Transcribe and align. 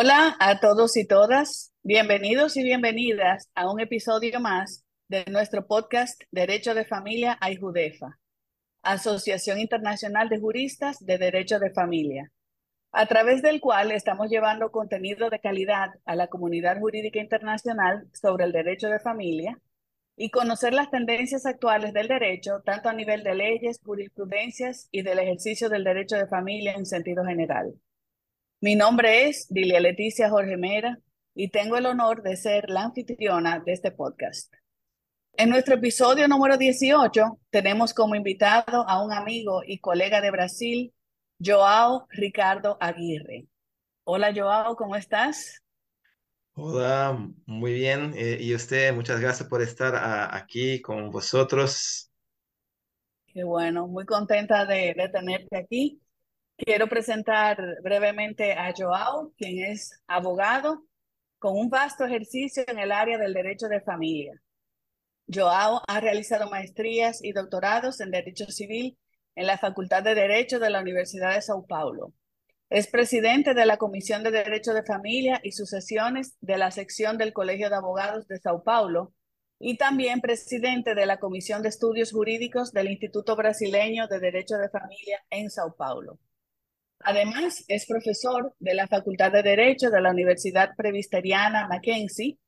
Hola 0.00 0.36
a 0.38 0.60
todos 0.60 0.96
y 0.96 1.04
todas, 1.04 1.74
bienvenidos 1.82 2.56
y 2.56 2.62
bienvenidas 2.62 3.50
a 3.56 3.68
un 3.68 3.80
episodio 3.80 4.38
más 4.38 4.84
de 5.08 5.24
nuestro 5.26 5.66
podcast 5.66 6.22
Derecho 6.30 6.72
de 6.72 6.84
Familia 6.84 7.36
AIJUDEFA, 7.40 8.16
Asociación 8.82 9.58
Internacional 9.58 10.28
de 10.28 10.38
Juristas 10.38 11.04
de 11.04 11.18
Derecho 11.18 11.58
de 11.58 11.72
Familia, 11.72 12.30
a 12.92 13.06
través 13.06 13.42
del 13.42 13.60
cual 13.60 13.90
estamos 13.90 14.30
llevando 14.30 14.70
contenido 14.70 15.30
de 15.30 15.40
calidad 15.40 15.90
a 16.04 16.14
la 16.14 16.28
comunidad 16.28 16.78
jurídica 16.78 17.18
internacional 17.18 18.08
sobre 18.12 18.44
el 18.44 18.52
derecho 18.52 18.86
de 18.90 19.00
familia 19.00 19.58
y 20.16 20.30
conocer 20.30 20.74
las 20.74 20.92
tendencias 20.92 21.44
actuales 21.44 21.92
del 21.92 22.06
derecho, 22.06 22.62
tanto 22.64 22.88
a 22.88 22.92
nivel 22.92 23.24
de 23.24 23.34
leyes, 23.34 23.80
jurisprudencias 23.84 24.86
y 24.92 25.02
del 25.02 25.18
ejercicio 25.18 25.68
del 25.68 25.82
derecho 25.82 26.14
de 26.14 26.28
familia 26.28 26.74
en 26.74 26.86
sentido 26.86 27.24
general. 27.24 27.74
Mi 28.60 28.74
nombre 28.74 29.28
es 29.28 29.46
Dilia 29.50 29.78
Leticia 29.78 30.30
Jorge 30.30 30.56
Mera 30.56 30.98
y 31.32 31.48
tengo 31.48 31.76
el 31.76 31.86
honor 31.86 32.22
de 32.24 32.36
ser 32.36 32.68
la 32.70 32.82
anfitriona 32.82 33.60
de 33.60 33.72
este 33.72 33.92
podcast. 33.92 34.52
En 35.34 35.50
nuestro 35.50 35.76
episodio 35.76 36.26
número 36.26 36.56
18 36.56 37.38
tenemos 37.50 37.94
como 37.94 38.16
invitado 38.16 38.84
a 38.88 39.00
un 39.00 39.12
amigo 39.12 39.62
y 39.64 39.78
colega 39.78 40.20
de 40.20 40.32
Brasil, 40.32 40.92
Joao 41.40 42.08
Ricardo 42.10 42.76
Aguirre. 42.80 43.46
Hola 44.02 44.32
Joao, 44.34 44.74
¿cómo 44.74 44.96
estás? 44.96 45.62
Hola, 46.54 47.16
muy 47.46 47.74
bien. 47.74 48.12
Eh, 48.16 48.38
y 48.40 48.56
usted, 48.56 48.92
muchas 48.92 49.20
gracias 49.20 49.48
por 49.48 49.62
estar 49.62 49.94
aquí 50.34 50.82
con 50.82 51.12
vosotros. 51.12 52.10
Qué 53.32 53.44
bueno, 53.44 53.86
muy 53.86 54.04
contenta 54.04 54.66
de, 54.66 54.94
de 54.94 55.08
tenerte 55.10 55.56
aquí. 55.56 56.02
Quiero 56.58 56.88
presentar 56.88 57.56
brevemente 57.84 58.52
a 58.52 58.74
Joao, 58.76 59.32
quien 59.38 59.64
es 59.64 60.02
abogado 60.08 60.84
con 61.38 61.56
un 61.56 61.70
vasto 61.70 62.04
ejercicio 62.04 62.64
en 62.66 62.80
el 62.80 62.90
área 62.90 63.16
del 63.16 63.32
derecho 63.32 63.68
de 63.68 63.80
familia. 63.80 64.42
Joao 65.32 65.80
ha 65.86 66.00
realizado 66.00 66.50
maestrías 66.50 67.22
y 67.22 67.30
doctorados 67.30 68.00
en 68.00 68.10
Derecho 68.10 68.46
Civil 68.46 68.98
en 69.36 69.46
la 69.46 69.56
Facultad 69.56 70.02
de 70.02 70.16
Derecho 70.16 70.58
de 70.58 70.70
la 70.70 70.80
Universidad 70.80 71.34
de 71.34 71.42
Sao 71.42 71.64
Paulo. 71.64 72.12
Es 72.70 72.88
presidente 72.88 73.54
de 73.54 73.64
la 73.64 73.76
Comisión 73.76 74.24
de 74.24 74.32
Derecho 74.32 74.74
de 74.74 74.82
Familia 74.82 75.40
y 75.44 75.52
Sucesiones 75.52 76.36
de 76.40 76.58
la 76.58 76.72
sección 76.72 77.18
del 77.18 77.32
Colegio 77.32 77.70
de 77.70 77.76
Abogados 77.76 78.26
de 78.26 78.40
Sao 78.40 78.64
Paulo 78.64 79.14
y 79.60 79.76
también 79.76 80.20
presidente 80.20 80.96
de 80.96 81.06
la 81.06 81.20
Comisión 81.20 81.62
de 81.62 81.68
Estudios 81.68 82.10
Jurídicos 82.10 82.72
del 82.72 82.88
Instituto 82.88 83.36
Brasileño 83.36 84.08
de 84.08 84.18
Derecho 84.18 84.56
de 84.56 84.70
Familia 84.70 85.22
en 85.30 85.50
Sao 85.50 85.76
Paulo. 85.76 86.18
Además, 87.00 87.64
es 87.68 87.86
profesor 87.86 88.54
de 88.58 88.74
la 88.74 88.88
Facultad 88.88 89.32
de 89.32 89.42
Derecho 89.42 89.90
de 89.90 90.00
la 90.00 90.10
Universidad 90.10 90.70
Presbiteriana 90.76 91.68
Mackenzie. 91.68 92.38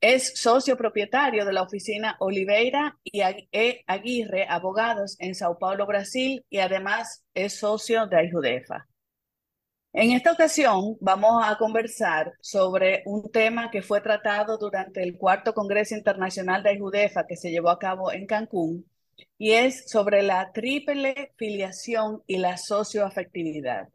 Es 0.00 0.38
socio 0.40 0.76
propietario 0.76 1.44
de 1.44 1.52
la 1.52 1.62
oficina 1.62 2.16
Oliveira 2.20 2.98
y 3.02 3.20
e. 3.20 3.84
Aguirre 3.86 4.46
Abogados 4.48 5.16
en 5.18 5.34
Sao 5.34 5.58
Paulo, 5.58 5.86
Brasil, 5.86 6.44
y 6.50 6.58
además 6.58 7.24
es 7.34 7.58
socio 7.58 8.06
de 8.06 8.18
Ayudefa. 8.18 8.86
En 9.92 10.10
esta 10.12 10.32
ocasión 10.32 10.96
vamos 11.00 11.42
a 11.42 11.56
conversar 11.56 12.32
sobre 12.40 13.02
un 13.06 13.30
tema 13.30 13.70
que 13.70 13.80
fue 13.80 14.02
tratado 14.02 14.58
durante 14.58 15.02
el 15.02 15.16
cuarto 15.16 15.54
Congreso 15.54 15.94
Internacional 15.94 16.62
de 16.62 16.70
Ayudefa 16.70 17.26
que 17.26 17.36
se 17.36 17.50
llevó 17.50 17.70
a 17.70 17.78
cabo 17.78 18.12
en 18.12 18.26
Cancún 18.26 18.84
y 19.38 19.52
es 19.52 19.88
sobre 19.90 20.22
la 20.22 20.52
triple 20.52 21.32
filiación 21.36 22.22
y 22.26 22.38
la 22.38 22.56
socioafectividad. 22.56 23.88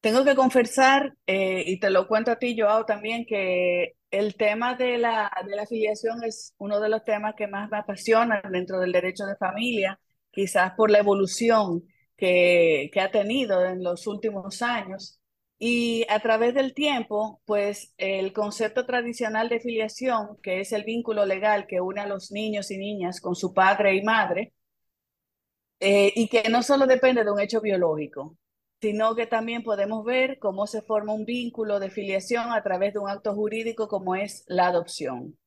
Tengo 0.00 0.24
que 0.24 0.34
confesar, 0.34 1.14
eh, 1.26 1.62
y 1.66 1.80
te 1.80 1.90
lo 1.90 2.06
cuento 2.06 2.30
a 2.30 2.38
ti, 2.38 2.56
Joao, 2.58 2.84
también, 2.84 3.24
que 3.26 3.96
el 4.10 4.36
tema 4.36 4.74
de 4.74 4.98
la, 4.98 5.30
de 5.46 5.56
la 5.56 5.66
filiación 5.66 6.22
es 6.24 6.54
uno 6.58 6.78
de 6.80 6.88
los 6.90 7.04
temas 7.04 7.34
que 7.36 7.46
más 7.48 7.70
me 7.70 7.78
apasiona 7.78 8.42
dentro 8.50 8.78
del 8.80 8.92
derecho 8.92 9.24
de 9.24 9.36
familia, 9.36 9.98
quizás 10.30 10.72
por 10.76 10.90
la 10.90 10.98
evolución 10.98 11.84
que, 12.16 12.90
que 12.92 13.00
ha 13.00 13.10
tenido 13.10 13.64
en 13.64 13.82
los 13.82 14.06
últimos 14.06 14.60
años 14.62 15.20
y 15.58 16.04
a 16.08 16.20
través 16.20 16.54
del 16.54 16.74
tiempo, 16.74 17.40
pues 17.44 17.94
el 17.96 18.32
concepto 18.32 18.86
tradicional 18.86 19.48
de 19.48 19.60
filiación, 19.60 20.36
que 20.42 20.60
es 20.60 20.72
el 20.72 20.84
vínculo 20.84 21.24
legal 21.26 21.66
que 21.66 21.80
une 21.80 22.00
a 22.00 22.06
los 22.06 22.32
niños 22.32 22.70
y 22.70 22.78
niñas 22.78 23.20
con 23.20 23.34
su 23.34 23.54
padre 23.54 23.94
y 23.96 24.02
madre, 24.02 24.52
eh, 25.80 26.12
y 26.14 26.28
que 26.28 26.48
no 26.48 26.62
solo 26.62 26.86
depende 26.86 27.24
de 27.24 27.30
un 27.30 27.40
hecho 27.40 27.60
biológico, 27.60 28.36
sino 28.80 29.14
que 29.14 29.26
también 29.26 29.62
podemos 29.62 30.04
ver 30.04 30.38
cómo 30.38 30.66
se 30.66 30.82
forma 30.82 31.12
un 31.12 31.24
vínculo 31.24 31.80
de 31.80 31.90
filiación 31.90 32.52
a 32.52 32.62
través 32.62 32.94
de 32.94 33.00
un 33.00 33.08
acto 33.08 33.34
jurídico 33.34 33.88
como 33.88 34.14
es 34.16 34.44
la 34.46 34.66
adopción. 34.68 35.38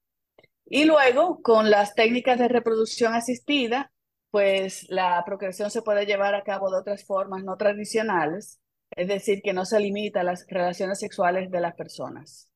Y 0.65 0.85
luego, 0.85 1.41
con 1.41 1.69
las 1.69 1.95
técnicas 1.95 2.39
de 2.39 2.47
reproducción 2.49 3.13
asistida, 3.13 3.91
pues 4.31 4.85
la 4.89 5.23
procreación 5.25 5.71
se 5.71 5.81
puede 5.81 6.05
llevar 6.05 6.35
a 6.35 6.43
cabo 6.43 6.69
de 6.71 6.77
otras 6.79 7.05
formas 7.05 7.43
no 7.43 7.57
tradicionales, 7.57 8.59
es 8.97 9.07
decir, 9.07 9.41
que 9.43 9.53
no 9.53 9.63
se 9.63 9.79
limita 9.79 10.21
a 10.21 10.23
las 10.23 10.45
relaciones 10.49 10.99
sexuales 10.99 11.51
de 11.51 11.61
las 11.61 11.75
personas. 11.75 12.49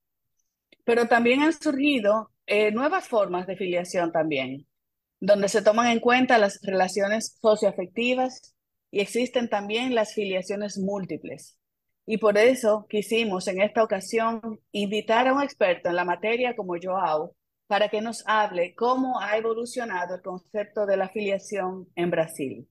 Pero 0.84 1.07
también 1.07 1.41
han 1.41 1.53
surgido 1.53 2.31
eh, 2.47 2.72
nuevas 2.72 3.07
formas 3.07 3.46
de 3.46 3.56
filiación 3.56 4.12
también, 4.12 4.68
donde 5.19 5.47
se 5.47 5.62
toman 5.62 5.88
en 5.88 6.00
cuenta 6.00 6.40
las 6.40 6.59
relaciones 6.63 7.38
socioafectivas 7.40 8.56
y 8.90 9.01
existen 9.01 9.50
también 9.50 9.94
las 9.94 10.13
filiaciones 10.16 10.80
múltiples. 10.80 11.57
Y 12.07 12.18
por 12.18 12.38
eso 12.40 12.88
quisimos 12.90 13.47
en 13.47 13.62
esta 13.62 13.84
ocasión 13.84 14.59
invitar 14.72 15.28
a 15.28 15.34
un 15.34 15.44
experto 15.44 15.90
en 15.90 15.96
la 15.96 16.06
materia 16.06 16.56
como 16.56 16.74
Joao 16.81 17.35
para 17.68 17.90
que 17.90 18.01
nos 18.01 18.24
hable 18.25 18.74
cómo 18.74 19.19
ha 19.22 19.38
evolucionado 19.38 20.16
el 20.16 20.22
concepto 20.22 20.88
de 20.88 20.97
la 20.97 21.07
filiación 21.07 21.88
en 21.96 22.09
Brasil. 22.09 22.68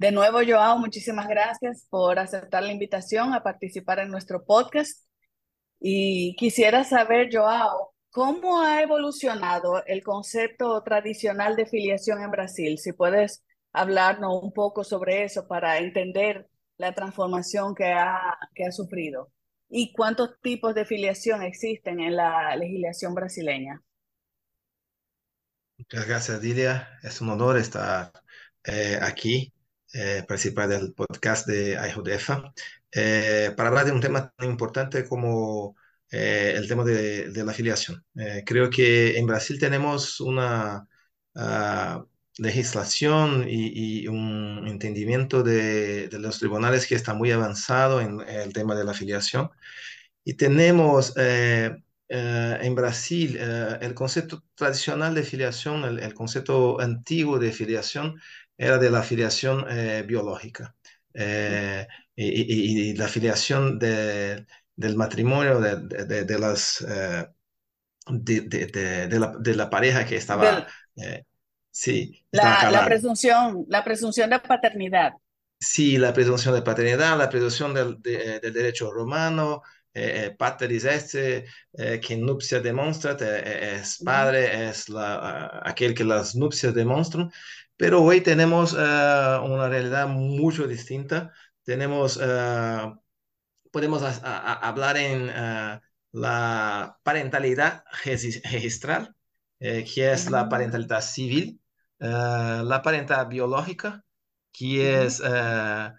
De 0.00 0.12
nuevo, 0.12 0.38
Joao, 0.42 0.78
muchísimas 0.78 1.28
gracias 1.28 1.86
por 1.90 2.18
aceptar 2.18 2.62
la 2.62 2.72
invitación 2.72 3.34
a 3.34 3.42
participar 3.42 3.98
en 3.98 4.08
nuestro 4.08 4.46
podcast. 4.46 5.06
Y 5.78 6.34
quisiera 6.36 6.84
saber, 6.84 7.28
Joao, 7.30 7.92
¿cómo 8.08 8.62
ha 8.62 8.80
evolucionado 8.80 9.84
el 9.84 10.02
concepto 10.02 10.82
tradicional 10.82 11.54
de 11.54 11.66
filiación 11.66 12.22
en 12.22 12.30
Brasil? 12.30 12.78
Si 12.78 12.94
puedes 12.94 13.44
hablarnos 13.74 14.42
un 14.42 14.54
poco 14.54 14.84
sobre 14.84 15.24
eso 15.24 15.46
para 15.46 15.76
entender 15.76 16.48
la 16.78 16.94
transformación 16.94 17.74
que 17.74 17.92
ha, 17.92 18.38
que 18.54 18.64
ha 18.64 18.72
sufrido. 18.72 19.30
¿Y 19.68 19.92
cuántos 19.92 20.40
tipos 20.40 20.74
de 20.74 20.86
filiación 20.86 21.42
existen 21.42 22.00
en 22.00 22.16
la 22.16 22.56
legislación 22.56 23.14
brasileña? 23.14 23.82
Muchas 25.76 26.08
gracias, 26.08 26.40
Dilia. 26.40 26.88
Es 27.02 27.20
un 27.20 27.28
honor 27.28 27.58
estar 27.58 28.10
eh, 28.64 28.98
aquí 29.02 29.52
eh, 29.92 30.24
participar 30.26 30.68
del 30.68 30.92
podcast 30.94 31.48
de 31.48 31.72
IJDEFA 31.72 32.54
eh, 32.92 33.52
para 33.56 33.70
hablar 33.70 33.86
de 33.86 33.92
un 33.92 34.00
tema 34.00 34.30
tan 34.36 34.48
importante 34.48 35.04
como 35.04 35.74
eh, 36.12 36.54
el 36.56 36.68
tema 36.68 36.84
de, 36.84 37.32
la 37.44 37.50
afiliación. 37.50 38.04
creo 38.46 38.70
que 38.70 39.18
en 39.18 39.26
Brasil 39.26 39.58
tenemos 39.58 40.20
una 40.20 40.86
ah, 41.34 42.04
legislación 42.38 43.46
y, 43.48 44.06
un 44.06 44.66
entendimiento 44.68 45.42
de, 45.42 46.08
los 46.12 46.38
tribunales 46.38 46.86
que 46.86 46.94
está 46.94 47.14
muy 47.14 47.32
avanzado 47.32 48.00
en, 48.00 48.20
el 48.20 48.52
tema 48.52 48.76
de 48.76 48.84
la 48.84 48.92
afiliación. 48.92 49.50
Y 50.24 50.34
tenemos 50.34 51.14
en 51.16 52.74
Brasil 52.74 53.36
el 53.38 53.94
concepto 53.94 54.44
tradicional 54.54 55.14
de 55.14 55.22
filiación, 55.24 55.84
el, 55.84 55.98
el, 56.00 56.14
concepto 56.14 56.80
antiguo 56.80 57.38
de 57.38 57.52
filiación, 57.52 58.20
era 58.60 58.76
de 58.76 58.90
la 58.90 58.98
afiliación 58.98 59.64
eh, 59.70 60.04
biológica 60.06 60.76
eh, 61.14 61.86
y, 62.14 62.92
la 62.94 63.06
afiliación 63.06 63.78
del 63.78 64.96
matrimonio 64.96 65.60
de, 65.60 66.24
de, 66.24 66.38
las 66.38 66.84
eh, 66.86 67.26
de, 68.10 69.54
la, 69.56 69.70
pareja 69.70 70.04
que 70.04 70.16
estaba 70.16 70.66
sí 71.70 72.22
la, 72.32 72.70
la, 72.70 72.84
presunción 72.84 73.64
la 73.68 73.82
presunción 73.82 74.28
de 74.28 74.38
paternidad. 74.40 75.12
Sí 75.58 75.96
la 75.96 76.12
presunción 76.12 76.54
de 76.54 76.60
paternidad 76.60 77.16
la 77.16 77.30
presunción 77.30 77.72
del, 77.72 78.02
derecho 78.02 78.92
romano 78.92 79.62
eh, 79.94 80.36
pateris 80.38 80.84
este, 80.84 81.46
que 81.72 82.16
nupcia 82.16 82.60
demuestra, 82.60 83.12
es 83.12 83.98
padre, 84.04 84.68
es 84.68 84.88
la, 84.88 85.62
aquel 85.64 85.94
que 85.94 86.04
las 86.04 86.36
nupcias 86.36 86.74
demuestran, 86.74 87.30
pero 87.80 88.02
hoy 88.02 88.20
tenemos 88.20 88.74
eh, 88.74 88.76
una 88.76 89.66
realidad 89.70 90.06
mucho 90.06 90.66
distinta. 90.66 91.32
Tenemos, 91.64 92.20
eh, 92.22 92.92
podemos 93.72 94.02
hablar 94.22 94.98
en 94.98 95.30
eh, 95.30 95.80
la 96.12 96.98
parentalidad 97.02 97.82
registral, 98.04 99.16
que 99.58 100.12
es 100.12 100.30
la 100.30 100.50
parentalidad 100.50 101.00
civil, 101.00 101.58
la 101.98 102.82
parentalidad 102.84 103.28
biológica, 103.28 104.04
que 104.52 105.04
es 105.04 105.18
del 105.18 105.94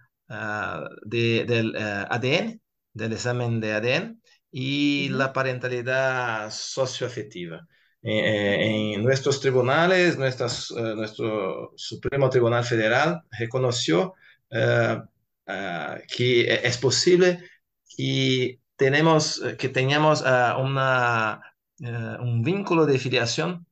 ADN, 2.10 2.62
del 2.94 3.14
examen 3.14 3.60
de 3.60 3.74
ADN 3.74 4.22
y 4.52 5.10
la 5.10 5.34
parentalidad 5.34 6.52
socioafectiva. 6.52 7.68
Eh, 8.04 8.94
en 8.96 9.04
nuestros 9.04 9.40
tribunales, 9.40 10.18
nuestras, 10.18 10.72
eh, 10.72 10.96
nuestro 10.96 11.74
Supremo 11.76 12.30
Tribunal 12.30 12.64
Federal 12.66 13.22
reconoció 13.38 14.16
eh, 14.50 14.98
que 16.08 16.54
es 16.64 16.78
posible 16.78 17.40
que, 17.98 18.60
tenemos, 18.76 19.42
que 19.58 19.70
tengamos 19.70 20.22
una, 20.22 21.42
un 21.80 22.42
vínculo 22.44 22.86
de 22.86 22.98
filiación 23.00 23.66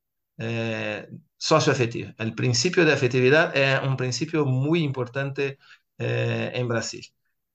socioafectivo. 1.36 2.12
El 2.18 2.34
principio 2.34 2.84
de 2.84 2.92
afectividad 2.92 3.56
es 3.56 3.80
un 3.82 3.96
principio 3.96 4.44
muy 4.44 4.82
importante 4.82 5.58
en 5.98 6.68
Brasil. 6.68 7.04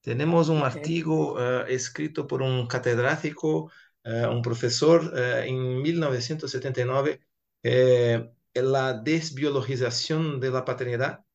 Tenemos 0.02 0.50
un 0.50 0.58
Ok. 0.58 0.64
artículo 0.64 1.66
escrito 1.68 2.28
por 2.28 2.42
un 2.42 2.68
catedrático, 2.68 3.72
eh, 4.06 4.26
un 4.28 4.42
profesor 4.42 5.14
eh, 5.18 5.46
en 5.48 5.82
1979, 5.82 7.22
eh, 7.64 8.32
la 8.54 8.94
desbiologización 8.94 10.40
de 10.40 10.52
la 10.52 10.64
paternidad, 10.66 11.26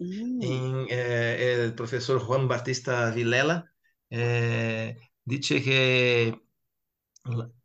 Mm, 0.00 0.86
eh, 0.88 1.56
el 1.62 1.74
profesor 1.74 2.20
Juan 2.20 2.48
Batista 2.48 3.10
Vilela, 3.10 3.70
eh, 4.08 4.96
dice 5.24 5.62
que 5.62 6.40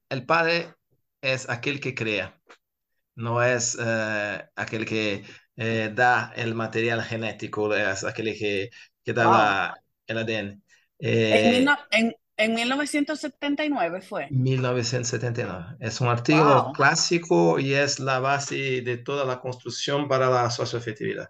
el 0.10 0.26
padre 0.26 0.76
es 1.22 1.50
aquel 1.50 1.80
que 1.80 1.96
crea 1.96 2.38
no 3.16 3.42
es 3.42 3.78
aquel 3.80 4.86
que 4.86 5.24
eh, 5.56 5.92
da 5.96 6.34
el 6.36 6.54
material 6.54 7.02
genético, 7.02 7.74
es 7.74 8.04
aquel 8.04 8.38
que, 8.38 8.70
que 9.06 9.14
da 9.14 9.24
wow. 9.24 9.34
la, 9.34 9.84
el 10.08 10.18
ADN. 10.18 10.64
En, 11.00 12.14
en 12.38 12.54
1979 12.54 14.02
fue. 14.02 14.28
1979. 14.30 15.78
Es 15.80 16.02
un 16.02 16.08
artículo 16.10 16.64
Wow. 16.66 16.74
clásico 16.74 17.60
y 17.60 17.74
es 17.74 18.00
la 18.00 18.20
base 18.20 18.82
de 18.82 18.98
toda 18.98 19.26
la 19.26 19.40
construcción 19.40 20.08
para 20.08 20.30
la 20.30 20.50
socioafectividad. 20.50 21.30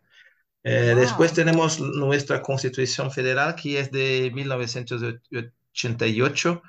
Eh, 0.63 0.93
después 0.95 1.31
Wow. 1.31 1.35
tenemos 1.35 1.79
nuestra 1.79 2.41
Constitución 2.41 3.11
Federal, 3.11 3.55
que 3.55 3.79
es 3.79 3.91
de 3.91 4.31
1988, 4.33 6.61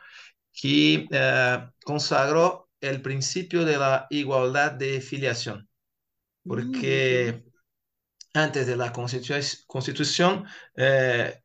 que 0.52 1.06
eh, 1.10 1.68
consagró 1.84 2.68
el 2.80 3.00
principio 3.02 3.64
de 3.64 3.78
la 3.78 4.06
igualdad 4.10 4.72
de 4.72 5.00
filiación. 5.00 5.68
Mm, 6.44 6.48
porque 6.48 7.44
antes 8.34 8.66
de 8.66 8.76
la 8.76 8.92
constitu- 8.92 9.64
constitución, 9.66 10.44
eh, 10.76 11.42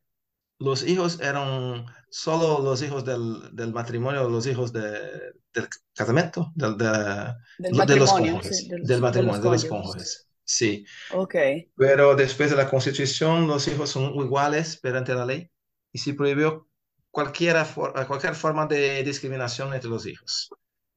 los 0.62 0.84
hijos 0.86 1.20
eran 1.20 1.86
solo 2.10 2.60
los 2.62 2.82
hijos 2.82 3.04
del, 3.04 3.54
del 3.54 3.72
matrimonio, 3.72 4.28
los 4.28 4.46
hijos 4.46 4.72
de- 4.72 5.32
del 5.52 5.68
casamiento, 5.94 6.52
del- 6.54 6.76
de, 6.78 7.34
Del 7.56 7.72
de 7.86 7.96
los 7.96 8.10
sí, 8.12 8.14
cónyuges, 8.14 8.68
de 8.68 8.78
del 8.80 9.00
los, 9.00 9.10
de 9.10 9.22
los 9.22 9.40
matrimonio, 9.40 9.42
de 9.42 9.50
los 9.50 9.64
cónyuges. 9.64 10.28
Sí, 10.44 10.84
Ok, 11.08 11.34
pero 11.76 12.14
después 12.16 12.50
de 12.50 12.56
la 12.56 12.68
constitución, 12.70 13.46
los 13.46 13.66
hijos 13.68 13.90
son 13.90 14.14
iguales 14.16 14.76
perante 14.78 15.14
la 15.14 15.26
ley 15.26 15.50
y 15.92 15.98
se 15.98 16.14
prohibió 16.14 16.68
cualquiera, 17.10 17.64
for- 17.64 17.92
cualquier 18.06 18.34
forma 18.34 18.66
de 18.66 19.02
discriminación 19.04 19.72
entre 19.74 19.90
los 19.90 20.06
hijos. 20.06 20.50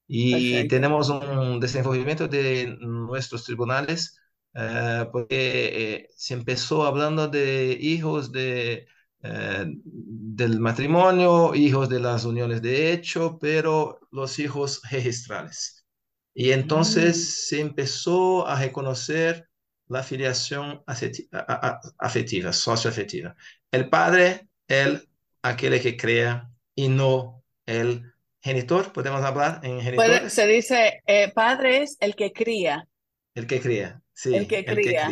Y 0.08 0.68
tenemos 0.68 1.10
un 1.10 1.60
desenvolvimiento 1.60 2.28
de 2.28 2.78
nuestros 2.82 3.44
tribunales, 3.46 4.20
eh, 4.54 5.08
porque 5.12 5.96
eh, 5.96 6.10
se 6.16 6.34
empezó 6.36 6.86
hablando 6.86 7.28
de 7.28 7.78
hijos 7.80 8.32
de, 8.32 8.88
eh, 9.26 9.66
del 9.68 10.60
matrimonio, 10.60 11.56
hijos 11.56 11.90
de 11.90 12.00
las 12.00 12.26
uniones 12.26 12.62
de 12.62 12.92
hecho, 12.94 13.38
pero 13.40 14.00
los 14.12 14.40
hijos 14.40 14.82
registrales. 14.92 15.86
Y 16.34 16.50
Mm. 16.50 16.54
entonces 16.54 17.48
se 17.48 17.62
empezó 17.62 18.48
a 18.48 18.60
reconocer 18.60 19.48
la 19.88 20.04
filiación 20.04 20.84
afectiva, 22.00 22.54
socioafectiva. 22.54 23.36
El 23.72 23.90
padre, 23.90 24.48
el, 24.68 25.08
aquel 25.42 25.80
que 25.82 25.96
crea, 25.96 26.50
y 26.76 26.90
no 26.90 27.44
el 27.66 28.12
Genitor, 28.42 28.92
podemos 28.92 29.22
hablar 29.24 29.60
en 29.64 29.80
Puede, 29.96 30.30
se 30.30 30.48
dice, 30.48 31.02
eh, 31.08 31.32
padre 31.34 31.84
es 31.84 31.98
el 32.00 32.16
que 32.16 32.32
cría, 32.32 32.88
El 33.34 33.48
que 33.48 33.60
cría, 33.62 33.88
el 33.88 34.02
sí, 34.14 34.36
el 34.36 34.48
que 34.48 34.66
cría. 34.66 35.10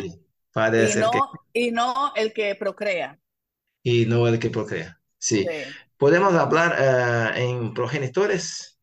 Padre 0.52 0.82
y 0.82 0.84
es 0.84 0.96
el 0.96 1.02
que 1.10 1.18
no, 1.18 1.30
y 1.52 1.70
no 1.72 2.12
el 2.16 2.32
que 2.32 2.54
procrea. 2.54 3.18
Y 3.84 4.06
no 4.06 4.28
el 4.28 4.40
que 4.40 4.50
procrea. 4.50 5.00
Sí. 5.18 5.46
Sí, 5.46 5.76
Podemos 5.98 6.34
hablar 6.34 6.76
eh, 7.36 7.44
en 7.44 7.74
progenitores, 7.74 8.80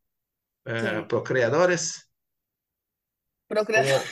eh, 0.65 1.03
sí. 1.03 1.05
procreadores, 1.09 2.11
Procrea- 3.47 3.83
como, 3.83 4.05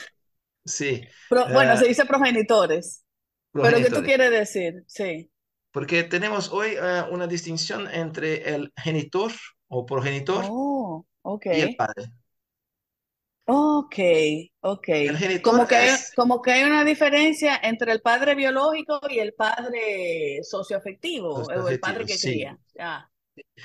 sí, 0.64 1.02
Pro- 1.28 1.48
bueno, 1.52 1.72
eh, 1.72 1.76
se 1.76 1.86
dice 1.88 2.04
progenitores, 2.06 3.04
pero 3.60 3.80
¿qué 3.80 3.90
tú 3.90 4.02
progenitores. 4.02 4.04
quieres 4.04 4.30
decir? 4.30 4.84
Sí. 4.86 5.30
Porque 5.72 6.02
tenemos 6.04 6.50
hoy 6.52 6.70
eh, 6.76 7.04
una 7.10 7.26
distinción 7.26 7.88
entre 7.92 8.54
el 8.54 8.72
genitor 8.76 9.32
o 9.68 9.86
progenitor 9.86 10.44
Oh, 10.48 11.06
ok. 11.22 11.46
y 11.46 11.60
el 11.60 11.76
padre. 11.76 12.12
Ok, 13.52 13.96
ok. 14.60 14.88
Como 15.42 15.66
que 15.66 15.74
hay, 15.74 15.98
como 16.14 16.40
que 16.40 16.52
hay 16.52 16.62
una 16.62 16.84
diferencia 16.84 17.58
entre 17.60 17.90
el 17.90 18.00
padre 18.00 18.36
biológico 18.36 19.00
y 19.10 19.18
el 19.18 19.34
padre 19.34 20.40
socioafectivo, 20.44 21.34
o 21.34 21.68
el 21.68 21.80
padre 21.80 22.06
que 22.06 22.16
sí. 22.16 22.30
cría. 22.30 22.56
Ah, 22.78 23.10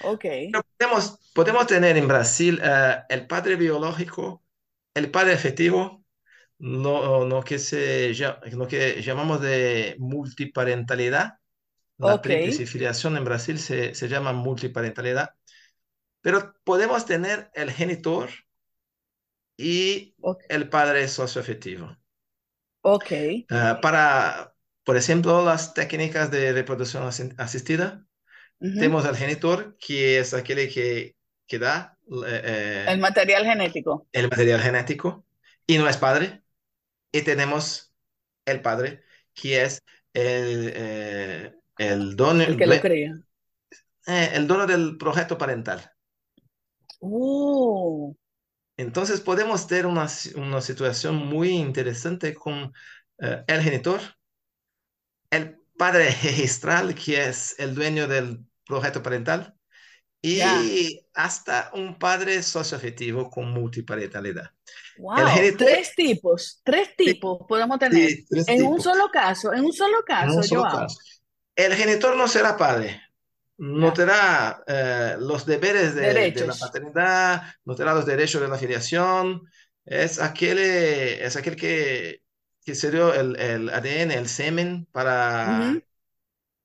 ok, 0.04 0.26
Pero 0.52 0.64
podemos, 0.78 1.20
podemos 1.36 1.68
tener 1.68 1.98
en 1.98 2.08
Brasil 2.08 2.60
eh, 2.64 2.98
el 3.10 3.28
padre 3.28 3.58
biológico, 3.58 4.44
el 4.96 5.12
padre 5.12 5.34
efectivo, 5.34 6.04
no, 6.58 7.26
no 7.26 7.44
que 7.44 7.60
se, 7.60 8.12
lo 8.54 8.68
que 8.68 9.04
llamamos 9.04 9.40
de 9.42 9.98
multiparentalidad. 10.00 11.34
La 12.00 12.16
ok, 12.16 12.24
tríplice 12.24 12.66
filiación 12.66 13.18
en 13.18 13.24
Brasil 13.24 13.60
se, 13.60 13.94
se 13.94 14.08
llama 14.08 14.34
multiparentalidad. 14.34 15.30
Pero 16.22 16.56
podemos 16.64 17.06
tener 17.06 17.52
el 17.54 17.72
genitor 17.72 18.32
y 19.58 20.16
ok, 20.22 20.44
el 20.50 20.70
padre 20.70 21.08
socioafectivo. 21.08 21.98
ok. 22.84 23.12
Ah, 23.50 23.80
para, 23.82 24.56
por 24.84 24.98
ejemplo, 24.98 25.44
las 25.46 25.74
técnicas 25.74 26.32
de 26.32 26.52
reproducción 26.54 27.04
asi- 27.04 27.30
asistida, 27.38 28.06
Ujú. 28.62 28.90
tenemos 28.90 29.06
el 29.06 29.16
genitor, 29.18 29.78
que 29.80 30.20
es 30.20 30.34
aquel 30.34 30.74
que, 30.74 31.16
que 31.48 31.60
da 31.60 31.98
El 32.84 32.98
eh, 32.98 33.00
material 33.00 33.46
genético, 33.46 34.08
el 34.12 34.30
material 34.30 34.62
genético 34.62 35.26
y 35.68 35.78
no 35.78 35.88
es 35.90 35.98
padre. 35.98 36.44
Y 37.14 37.24
tenemos 37.24 37.94
el 38.46 38.62
padre, 38.62 39.04
que 39.34 39.64
es 39.64 39.82
el, 40.14 40.74
eh, 40.76 41.56
el 41.78 42.16
dono, 42.16 42.44
el 42.44 42.56
que 42.58 42.66
lo 42.68 42.80
cría. 42.80 43.14
eh, 44.08 44.32
el 44.34 44.48
dono 44.48 44.66
del 44.68 44.98
proyecto 44.98 45.38
parental. 45.38 45.92
Uh, 47.02 48.14
Entonces 48.78 49.22
podemos 49.22 49.68
tener 49.68 49.86
una, 49.86 50.08
una 50.36 50.62
situación 50.62 51.16
muy 51.18 51.50
interesante 51.52 52.34
con 52.34 52.74
eh, 53.20 53.44
el 53.48 53.62
genitor, 53.62 54.02
el 55.30 55.58
padre 55.78 56.06
registral, 56.24 56.96
que 56.96 57.26
es 57.28 57.56
el 57.60 57.76
dueño 57.76 58.08
del 58.08 58.46
proyecto 58.66 59.02
parental, 59.04 59.56
y 60.22 61.02
hasta 61.14 61.72
un 61.76 62.00
padre 62.00 62.44
socioafectivo 62.44 63.30
con 63.30 63.52
multiparentalidad. 63.52 64.52
El 65.16 65.28
Wow, 65.28 65.30
genitor, 65.30 65.68
tres 65.68 65.94
tipos, 65.96 66.62
tres 66.64 66.96
sí, 67.04 67.14
tipos 67.16 67.40
podemos 67.48 67.80
tener 67.80 68.12
sí, 68.30 68.46
en 68.46 68.64
un 68.64 68.80
tipos, 68.80 68.82
solo 68.82 69.10
caso, 69.12 69.54
en 69.54 69.66
un 69.66 69.74
solo 69.74 70.04
en 70.18 70.30
un 70.30 70.44
caso, 70.44 70.44
solo 70.44 70.68
Joao. 70.68 70.70
caso. 70.70 70.98
El 71.56 71.76
genitor 71.76 72.16
no 72.18 72.28
será 72.28 72.58
padre, 72.58 73.02
no 73.58 73.94
Ya. 73.94 73.94
tendrá 73.94 74.64
eh, 74.68 75.16
los 75.20 75.46
deberes 75.46 75.96
de, 75.96 76.28
de 76.30 76.46
la 76.46 76.58
paternidad, 76.58 77.44
no 77.66 77.76
tendrá 77.76 77.94
los 77.96 78.06
derechos 78.06 78.42
de 78.42 78.48
la 78.50 78.58
filiación, 78.58 79.42
es 79.86 80.20
aquel, 80.22 80.60
eh, 80.60 81.26
es 81.26 81.36
aquel 81.38 81.56
que, 81.56 82.24
que 82.66 82.76
se 82.76 82.92
dio 82.92 83.14
el, 83.14 83.36
el 83.40 83.70
ADN, 83.70 84.14
el 84.16 84.28
semen 84.30 84.88
para, 84.92 85.82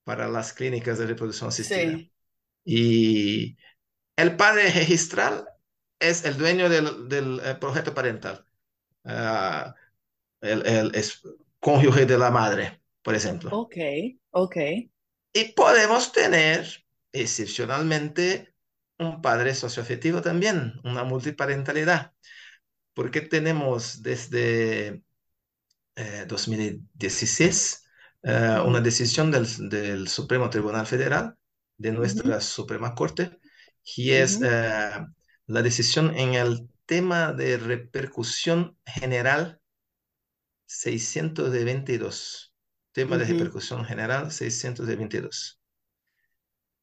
para 0.04 0.28
las 0.28 0.52
clínicas 0.52 0.98
de 0.98 1.06
reproducción 1.06 1.48
asistida. 1.48 2.02
Sí, 2.02 2.12
Y 2.64 3.56
el 4.16 4.36
padre 4.36 4.70
registral 4.72 5.48
es 6.00 6.24
el 6.24 6.38
dueño 6.38 6.68
del, 6.70 7.08
del 7.08 7.40
eh, 7.44 7.56
proyecto 7.56 7.94
parental, 7.94 8.44
Ah, 9.04 9.74
el, 10.42 10.66
el 10.66 10.94
es 10.96 11.22
cónyuge 11.60 12.06
de 12.06 12.18
la 12.18 12.30
madre, 12.30 12.82
por 13.02 13.14
ejemplo. 13.16 13.58
ok, 13.58 13.76
ok. 14.30 14.56
Y 15.32 15.52
podemos 15.52 16.12
tener, 16.12 16.66
excepcionalmente, 17.12 18.54
un 18.98 19.22
padre 19.22 19.54
socioafectivo 19.54 20.20
también, 20.22 20.74
una 20.84 21.04
multiparentalidad, 21.04 22.12
porque 22.94 23.22
tenemos 23.22 24.02
desde 24.02 25.02
eh, 25.96 26.26
2016 26.28 27.84
eh, 28.22 28.60
una 28.66 28.80
Ujú, 28.80 28.82
decisión 28.82 29.30
del, 29.30 29.46
del 29.70 30.08
Supremo 30.08 30.50
Tribunal 30.50 30.86
Federal 30.86 31.36
de 31.78 31.92
nuestra 31.92 32.40
Suprema 32.40 32.94
Corte, 32.94 33.38
y 33.96 34.12
es 34.12 34.40
eh, 34.42 34.90
la 35.46 35.62
decisión 35.62 36.14
en 36.16 36.34
el 36.34 36.68
tema 36.86 37.32
de 37.32 37.58
repercusión 37.58 38.78
general 38.86 39.60
622. 40.66 42.49
Tema 42.92 43.16
de 43.16 43.24
repercusión 43.24 43.84
general 43.84 44.32
622. 44.32 45.60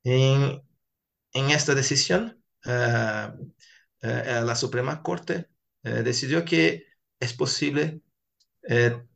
En, 0.04 0.62
en 1.34 1.50
esta 1.52 1.76
decisión, 1.76 2.42
eh, 2.66 3.30
eh, 4.02 4.42
la 4.46 4.56
Suprema 4.56 5.02
Corte 5.02 5.50
eh, 5.84 5.90
decidió 6.04 6.46
que 6.46 6.86
es 7.20 7.34
posible 7.34 8.02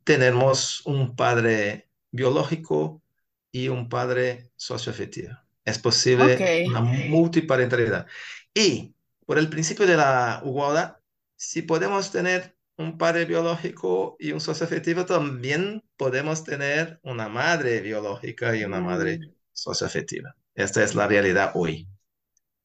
tenemos 0.02 0.80
un 0.86 1.14
padre 1.14 1.90
biológico 2.10 3.02
y 3.50 3.68
un 3.68 3.90
padre 3.90 4.50
socioafectivo. 4.56 5.36
Es 5.62 5.78
posible 5.78 6.64
una 6.66 6.80
multiparentalidad. 6.80 8.06
Y 8.54 8.94
por 9.26 9.38
el 9.38 9.50
principio 9.50 9.86
de 9.86 9.96
la 9.98 10.42
igualdad, 10.42 10.96
si 11.36 11.60
podemos 11.60 12.10
tener 12.10 12.56
un 12.76 12.98
padre 12.98 13.24
biológico 13.24 14.16
y 14.18 14.32
un 14.32 14.40
socioafectivo, 14.40 15.06
también 15.06 15.82
podemos 15.96 16.44
tener 16.44 17.00
una 17.02 17.28
madre 17.28 17.80
biológica 17.80 18.56
y 18.56 18.64
una 18.64 18.80
madre 18.80 19.20
Mm, 19.20 19.32
socioafectiva. 19.52 20.36
Esta 20.54 20.82
es 20.84 20.94
la 20.94 21.06
realidad 21.08 21.52
hoy. 21.54 21.88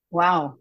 wow. 0.10 0.60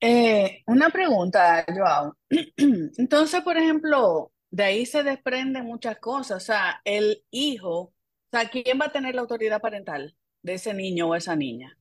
Eh, 0.00 0.62
una 0.66 0.90
pregunta, 0.90 1.64
Joao. 1.68 2.16
Entonces, 2.98 3.42
por 3.42 3.56
ejemplo, 3.56 4.32
de 4.50 4.64
ahí 4.64 4.86
se 4.86 5.02
desprenden 5.02 5.64
muchas 5.66 5.98
cosas. 5.98 6.38
O 6.42 6.46
sea, 6.46 6.80
el 6.84 7.24
hijo, 7.30 7.80
o 7.82 7.94
sea, 8.32 8.50
¿quién 8.50 8.80
va 8.80 8.86
a 8.86 8.92
tener 8.92 9.14
la 9.14 9.22
autoridad 9.22 9.60
parental 9.60 10.16
de 10.42 10.54
ese 10.54 10.74
niño 10.74 11.08
o 11.10 11.14
esa 11.14 11.36
niña? 11.36 11.78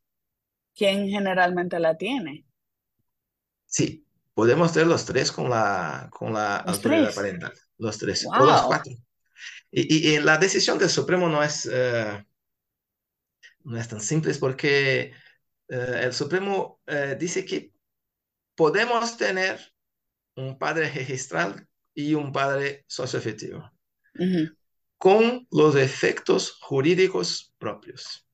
¿Quién 0.75 1.09
generalmente 1.09 1.79
la 1.79 1.97
tiene? 1.97 2.45
Sí, 3.67 4.04
podemos 4.35 4.73
tener 4.73 4.89
los 4.89 5.05
tres 5.05 5.33
con 5.33 5.49
la, 5.51 6.09
con 6.11 6.33
la 6.33 6.57
autoridad 6.59 7.13
tres. 7.13 7.15
parental, 7.15 7.53
los 7.79 7.99
tres, 7.99 8.33
o 8.37 8.45
los 8.47 8.63
Wow. 8.63 8.67
cuatro. 8.67 8.93
Y, 9.71 10.11
y- 10.13 10.15
y 10.15 10.19
la 10.21 10.37
decisión 10.39 10.79
del 10.79 10.89
Supremo 10.91 11.29
no 11.29 11.43
es, 11.43 11.69
eh, 11.71 12.25
no 13.63 13.77
es 13.77 13.87
tan 13.87 14.01
simple, 14.01 14.31
es 14.31 14.37
porque 14.37 15.13
eh, 15.69 16.01
el 16.03 16.13
Supremo 16.13 16.81
eh, 16.87 17.17
dice 17.19 17.45
que 17.45 17.73
podemos 18.55 19.17
tener 19.17 19.59
un 20.35 20.57
padre 20.59 20.91
registral 20.91 21.67
y 21.95 22.15
un 22.15 22.31
padre 22.33 22.85
socioafectivo, 22.87 23.71
Ujú. 24.19 24.55
con 24.97 25.47
los 25.51 25.75
efectos 25.77 26.57
jurídicos 26.61 27.53
propios. 27.57 28.25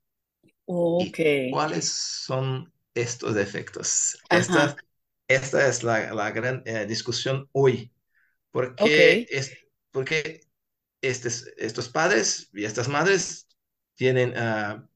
Ok. 0.65 1.19
¿Y 1.19 1.41
cuáles 1.43 1.89
son 1.89 2.71
estos 2.93 3.35
efectos? 3.37 4.17
Esta, 4.29 4.63
Ajá. 4.63 4.75
Esta 5.35 5.67
es 5.67 5.83
la, 5.83 6.13
la 6.13 6.31
gran 6.31 6.63
eh, 6.65 6.85
discusión 6.85 7.49
hoy, 7.51 7.91
porque, 8.51 9.25
es, 9.29 9.51
porque 9.91 10.41
estos, 11.01 11.47
estos 11.57 11.89
padres 11.89 12.49
y 12.53 12.65
estas 12.65 12.87
madres 12.87 13.47
tienen 13.95 14.31
uh, 14.31 14.87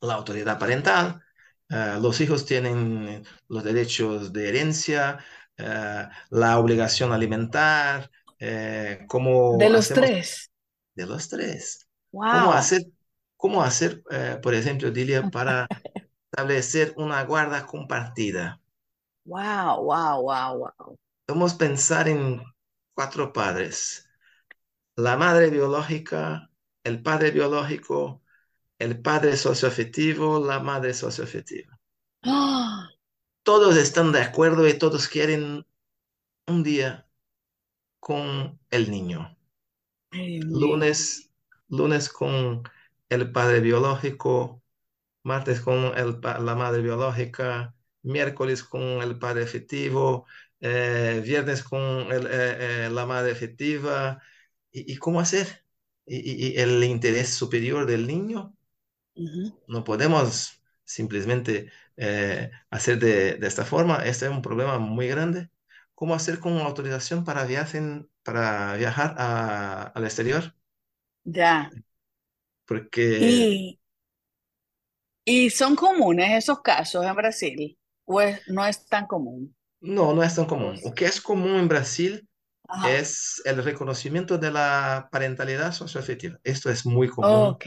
la 0.00 0.14
autoridad 0.14 0.58
parental, 0.58 1.22
uh, 1.70 2.00
los 2.00 2.20
hijos 2.20 2.46
tienen 2.46 3.24
los 3.48 3.64
derechos 3.64 4.32
de 4.32 4.48
herencia, 4.48 5.18
uh, 5.58 6.08
la 6.30 6.58
obligación 6.58 7.12
alimentar, 7.12 8.10
De 8.38 9.06
cómo 9.06 9.58
los 9.70 9.90
hacemos 9.90 10.10
tres. 10.10 10.50
de 10.94 11.06
los 11.06 11.28
tres, 11.28 11.88
cómo 12.10 12.52
hacer, 12.52 12.82
cómo 13.36 13.62
hacer 13.62 14.02
por 14.42 14.54
ejemplo, 14.54 14.90
Dilia, 14.90 15.30
para 15.30 15.66
establecer 16.32 16.92
una 16.96 17.22
guarda 17.24 17.66
compartida. 17.66 18.60
Wow, 19.24 19.84
wow, 19.84 20.20
wow, 20.22 20.58
wow. 20.58 20.98
Vamos 21.26 21.54
a 21.54 21.58
pensar 21.58 22.08
en 22.08 22.42
cuatro 22.94 23.32
padres. 23.32 24.08
La 24.96 25.16
madre 25.16 25.50
biológica, 25.50 26.50
el 26.84 27.02
padre 27.02 27.30
biológico, 27.30 28.22
el 28.78 29.00
padre 29.00 29.36
socioafectivo, 29.36 30.44
la 30.44 30.60
madre 30.60 30.94
socioafectiva. 30.94 31.78
¡Ah! 32.22 32.88
Todos 33.44 33.76
están 33.76 34.12
de 34.12 34.22
acuerdo 34.22 34.66
y 34.66 34.78
todos 34.78 35.06
quieren 35.06 35.66
un 36.46 36.62
día 36.62 37.06
con 38.00 38.58
el 38.70 38.90
niño. 38.90 39.36
Ay. 40.10 40.40
Lunes, 40.40 41.30
lunes 41.68 42.08
con 42.08 42.62
el 43.10 43.32
padre 43.32 43.60
biológico, 43.60 44.62
martes 45.24 45.60
con 45.60 45.96
el, 45.98 46.20
la 46.22 46.54
madre 46.54 46.82
biológica, 46.82 47.73
miércoles 48.04 48.64
con 48.64 48.82
el 49.02 49.18
padre 49.18 49.44
afectivo, 49.44 50.26
eh, 50.60 51.20
viernes 51.24 51.62
con 51.64 51.80
el, 52.12 52.26
eh, 52.26 52.86
eh, 52.86 52.90
la 52.90 53.06
madre 53.06 53.32
afectiva. 53.32 54.22
¿Y, 54.72 54.92
¿Y, 54.94 54.96
cómo 54.98 55.20
hacer? 55.20 55.64
¿Y, 56.06 56.54
¿Y, 56.54 56.58
el 56.60 56.84
interés 56.84 57.30
superior 57.34 57.86
del 57.86 58.06
niño? 58.06 58.56
No 59.68 59.84
podemos 59.84 60.60
simplemente 60.84 61.70
eh, 61.96 62.50
hacer 62.70 62.98
de, 62.98 63.34
de, 63.36 63.46
esta 63.46 63.64
forma. 63.64 64.04
Este 64.04 64.26
es 64.26 64.32
un 64.32 64.42
problema 64.42 64.78
muy 64.78 65.08
grande. 65.08 65.50
¿Cómo 65.94 66.14
hacer 66.14 66.40
con 66.40 66.58
autorización 66.58 67.24
para, 67.24 67.44
viajen, 67.44 68.10
para 68.22 68.76
viajar 68.76 69.14
a, 69.18 69.82
al 69.94 70.04
exterior? 70.04 70.54
Ya. 71.24 71.70
Porque 72.66 73.18
Y, 73.20 73.80
y 75.24 75.50
son 75.50 75.76
comunes 75.76 76.30
esos 76.32 76.60
casos 76.62 77.04
en 77.04 77.14
Brasil, 77.14 77.78
o 78.06 78.20
es- 78.20 78.40
no 78.48 78.66
es 78.66 78.86
tan 78.86 79.06
común. 79.06 79.54
no, 79.80 80.14
no 80.14 80.22
es 80.22 80.34
tan 80.34 80.46
común. 80.46 80.76
Lo 80.84 80.94
que 80.94 81.04
es 81.06 81.20
común 81.20 81.56
en 81.56 81.68
Brasil 81.68 82.28
ajá. 82.68 82.88
es 82.88 83.42
el 83.44 83.62
reconocimiento 83.64 84.38
de 84.38 84.50
la 84.52 85.08
parentalidad 85.12 85.72
socioafectiva. 85.72 86.38
Esto 86.44 86.70
es 86.70 86.86
muy 86.86 87.08
común. 87.08 87.58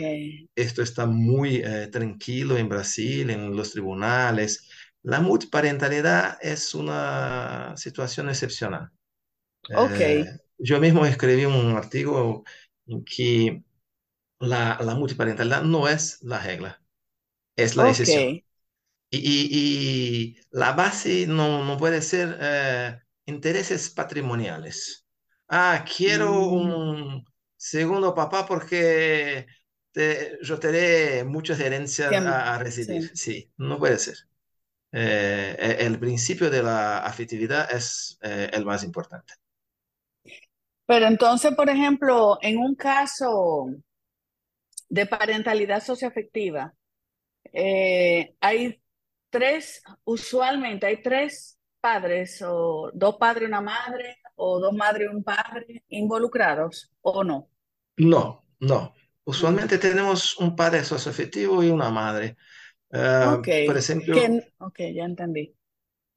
Esto 0.55 0.83
está 0.83 1.05
muy 1.07 1.57
eh, 1.65 1.87
tranquilo 1.91 2.57
en 2.57 2.69
Brasil, 2.69 3.29
en 3.31 3.55
los 3.55 3.71
tribunales. 3.71 4.69
La 5.03 5.21
multiparentalidad 5.21 6.37
es 6.41 6.75
una 6.75 7.75
situación 7.77 8.29
excepcional. 8.29 8.89
ok, 9.73 9.99
Eh, 9.99 10.25
yo 10.57 10.79
mismo 10.79 11.05
escribí 11.05 11.45
un 11.45 11.75
artículo 11.75 12.43
en 12.87 13.03
que 13.05 13.63
la, 14.39 14.79
la 14.81 14.95
multiparentalidad 14.95 15.63
no 15.63 15.87
es 15.89 16.19
la 16.23 16.39
regla, 16.41 16.81
es 17.57 17.75
la 17.77 17.89
excepción. 17.89 18.25
Y, 19.09 20.35
y- 20.37 20.37
la 20.51 20.73
base 20.73 21.27
no, 21.27 21.63
no 21.65 21.77
puede 21.77 22.01
ser 22.01 22.37
eh, 22.41 22.99
intereses 23.25 23.89
patrimoniales. 23.89 25.05
Ah, 25.47 25.85
quiero 25.97 26.47
Mm, 26.47 26.47
un 26.49 27.25
segundo 27.55 28.13
papá 28.13 28.45
porque 28.45 29.47
te- 29.91 30.37
yo 30.41 30.59
te 30.59 31.23
muchas 31.23 31.59
herencias 31.61 32.17
a, 32.25 32.55
a 32.55 32.59
recibir. 32.59 32.99
sí. 32.99 33.09
Sí, 33.13 33.51
no 33.57 33.79
puede 33.79 33.97
ser. 33.99 34.17
Eh, 34.93 35.55
e- 35.59 35.85
el 35.87 35.99
principio 35.99 36.49
de 36.49 36.63
la 36.63 36.99
afectividad 36.99 37.71
es 37.73 38.17
eh, 38.21 38.49
el 38.53 38.65
más 38.65 38.83
importante. 38.83 39.33
Pero 40.85 41.05
entonces, 41.07 41.53
por 41.55 41.69
ejemplo, 41.69 42.39
en 42.41 42.57
un 42.57 42.75
caso 42.75 43.67
de 44.89 45.05
parentalidad 45.05 45.83
socioafectiva, 45.83 46.73
eh, 47.53 48.35
hay 48.41 48.81
tres, 49.37 49.83
usualmente 50.05 50.85
hay 50.87 51.01
tres 51.01 51.59
padres, 51.81 52.41
o 52.45 52.91
dos 52.93 53.15
padres 53.17 53.43
y 53.43 53.47
una 53.47 53.61
madre, 53.61 54.17
o 54.35 54.59
dos 54.59 54.73
madres 54.73 55.09
y 55.11 55.15
un 55.15 55.23
padre 55.23 55.83
involucrados, 55.89 56.91
¿o 57.01 57.23
no? 57.23 57.49
No, 57.97 58.45
no. 58.59 58.93
Usualmente 59.23 59.77
tenemos 59.77 60.37
un 60.37 60.55
padre 60.55 60.83
socioafectivo 60.85 61.63
y 61.63 61.69
una 61.69 61.89
madre. 61.89 62.37
Ah, 62.91 63.39
Ok, 63.39 63.47
por 63.63 63.77
ejemplo, 63.77 64.15
que, 64.15 64.51
ok, 64.59 64.79
ya 64.95 65.05
entendí. 65.05 65.55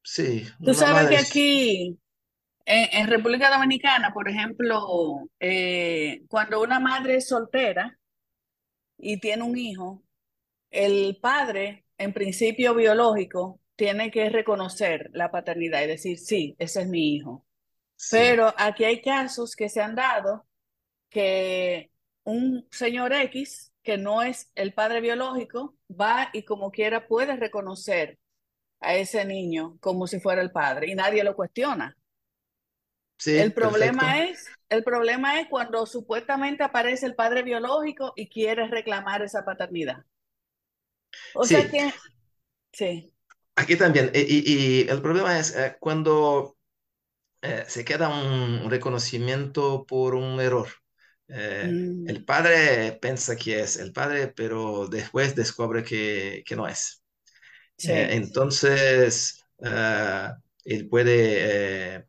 sí, 0.02 0.46
Tú 0.62 0.74
sabes 0.74 0.94
madre 0.94 1.08
que 1.08 1.16
es... 1.16 1.30
aquí 1.30 1.98
en, 2.66 2.88
en 2.92 3.08
República 3.08 3.50
Dominicana, 3.50 4.12
por 4.14 4.28
ejemplo, 4.28 5.28
eh, 5.40 6.24
cuando 6.28 6.62
una 6.62 6.80
madre 6.80 7.16
es 7.16 7.28
soltera 7.28 7.98
y 8.98 9.20
tiene 9.20 9.42
un 9.44 9.56
hijo, 9.58 10.02
el 10.70 11.18
padre, 11.22 11.86
en 12.00 12.14
principio 12.14 12.74
biológico, 12.74 13.60
tiene 13.76 14.10
que 14.10 14.30
reconocer 14.30 15.10
la 15.14 15.30
paternidad 15.30 15.82
y 15.84 15.88
decir, 15.88 16.18
sí, 16.18 16.56
ese 16.58 16.82
es 16.82 16.88
mi 16.88 17.14
hijo. 17.16 17.46
Sí. 17.96 18.16
Pero 18.18 18.54
aquí 18.58 18.84
hay 18.84 19.02
casos 19.02 19.56
que 19.56 19.68
se 19.68 19.80
han 19.82 19.94
dado 19.94 20.46
que 21.10 21.92
un 22.24 22.66
señor 22.70 23.12
X, 23.14 23.72
que 23.82 23.98
no 23.98 24.22
es 24.22 24.50
el 24.54 24.74
padre 24.74 25.00
biológico, 25.00 25.76
va 25.90 26.30
y 26.32 26.44
como 26.44 26.70
quiera 26.72 27.06
puede 27.08 27.36
reconocer 27.36 28.18
a 28.80 28.96
ese 28.96 29.24
niño 29.26 29.78
como 29.80 30.06
si 30.06 30.20
fuera 30.20 30.42
el 30.42 30.52
padre 30.52 30.90
y 30.90 30.96
nadie 30.96 31.24
lo 31.24 31.36
cuestiona. 31.36 31.96
Sí, 33.18 33.36
El 33.36 33.52
perfecto. 33.52 33.68
problema 33.68 34.24
es, 34.24 34.46
el 34.68 34.82
problema 34.84 35.40
es 35.40 35.48
cuando 35.48 35.84
supuestamente 35.86 36.62
aparece 36.64 37.06
el 37.06 37.14
padre 37.14 37.42
biológico 37.42 38.12
y 38.16 38.28
quiere 38.28 38.66
reclamar 38.68 39.22
esa 39.22 39.44
paternidad. 39.44 40.04
O 41.32 41.46
sea 41.46 41.64
Sí, 41.64 41.70
que, 41.70 41.92
sí. 42.72 43.14
aquí 43.56 43.76
también. 43.76 44.10
Y, 44.14 44.82
y- 44.84 44.88
el 44.88 45.02
problema 45.02 45.38
es 45.38 45.54
eh, 45.56 45.76
cuando 45.80 46.56
eh, 47.42 47.64
se 47.68 47.84
queda 47.86 48.08
un 48.08 48.70
reconocimiento 48.70 49.86
por 49.86 50.14
un 50.14 50.40
error. 50.40 50.68
Eh, 51.28 51.72
Mm, 51.72 52.06
el 52.06 52.24
padre 52.24 52.98
piensa 53.02 53.36
que 53.36 53.60
es 53.62 53.76
el 53.78 53.92
padre, 53.92 54.28
pero 54.28 54.88
después 54.88 55.36
descubre 55.36 55.84
que, 55.84 56.44
que 56.46 56.56
no 56.56 56.68
es. 56.68 57.02
Eh, 57.84 58.08
sí, 58.08 58.12
entonces, 58.12 59.44
eh, 59.64 60.28
él 60.64 60.88
puede 60.88 61.96
eh, 61.98 62.06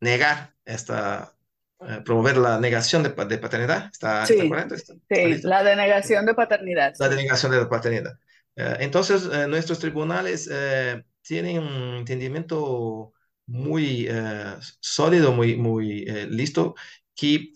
negar 0.00 0.54
esta, 0.64 1.36
eh, 1.80 2.02
promover 2.04 2.38
la 2.38 2.60
negación 2.60 3.02
de, 3.04 3.10
pa- 3.10 3.24
de 3.26 3.38
paternidad. 3.38 3.86
¿Está, 3.92 4.24
está 4.26 4.46
sí, 4.46 4.48
correcto? 4.48 4.74
¿Está, 4.76 4.94
está 5.12 5.28
sí. 5.28 5.40
La 5.42 5.62
denegación 5.62 6.26
de 6.26 6.34
paternidad, 6.34 6.94
La 6.98 7.08
denegación 7.08 7.50
de 7.52 7.58
la 7.58 7.68
paternidad. 7.68 8.18
Eh, 8.60 8.76
entonces, 8.80 9.28
eh, 9.32 9.46
nuestros 9.48 9.78
tribunales 9.78 10.48
eh, 10.52 11.04
tienen 11.22 11.58
un 11.62 11.96
entendimiento 11.98 13.12
muy 13.46 14.08
sólido, 14.80 15.32
muy, 15.32 15.56
muy 15.56 16.04
listo, 16.30 16.74
que 17.16 17.52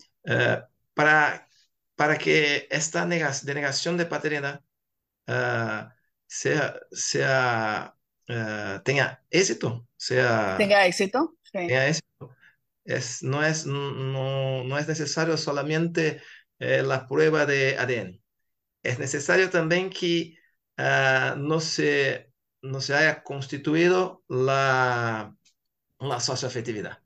para, 0.93 1.47
para 1.95 2.17
que 2.17 2.67
esta 2.71 3.05
nega- 3.05 3.41
denegación 3.43 3.97
de 3.97 4.05
paternidad 4.05 4.61
sea, 6.27 6.79
sea, 6.91 7.95
tenga 8.83 9.23
éxito, 9.29 9.87
sea, 9.97 10.57
¿Tenga 10.57 10.85
éxito? 10.87 11.35
Sí. 11.51 11.59
tenga 11.65 11.87
éxito, 11.87 12.35
es, 12.85 13.23
no 13.23 13.43
es, 13.43 13.65
no, 13.65 14.63
no 14.65 14.77
es 14.79 14.87
necesario 14.87 15.37
solamente 15.37 16.21
eh, 16.59 16.83
la 16.83 17.07
prueba 17.07 17.45
de 17.45 17.77
ADN. 17.79 18.23
Es 18.83 18.99
necesario 18.99 19.49
también 19.49 19.89
que 19.91 20.37
ah, 20.77 21.35
no 21.37 21.59
se, 21.59 22.31
no 22.61 22.81
se 22.81 22.95
haya 22.95 23.23
constituido 23.23 24.23
la, 24.27 25.35
la 25.99 26.19
socioafectividad. 26.19 26.99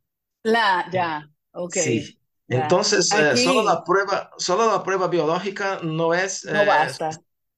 La, 0.43 0.87
Eh, 0.91 0.91
ya, 0.91 1.29
ok, 1.53 1.75
Sí. 1.75 2.19
ya. 2.47 2.77
Entonces, 2.77 3.13
eh, 3.13 3.37
solo 3.37 3.63
la 3.63 3.83
prueba, 3.83 4.31
solo 4.37 4.67
la 4.71 4.83
prueba 4.83 5.07
biológica 5.07 5.79
no 5.83 6.13
es, 6.15 6.45
no 6.49 6.65
eh, 6.65 6.65
basta, 6.65 7.11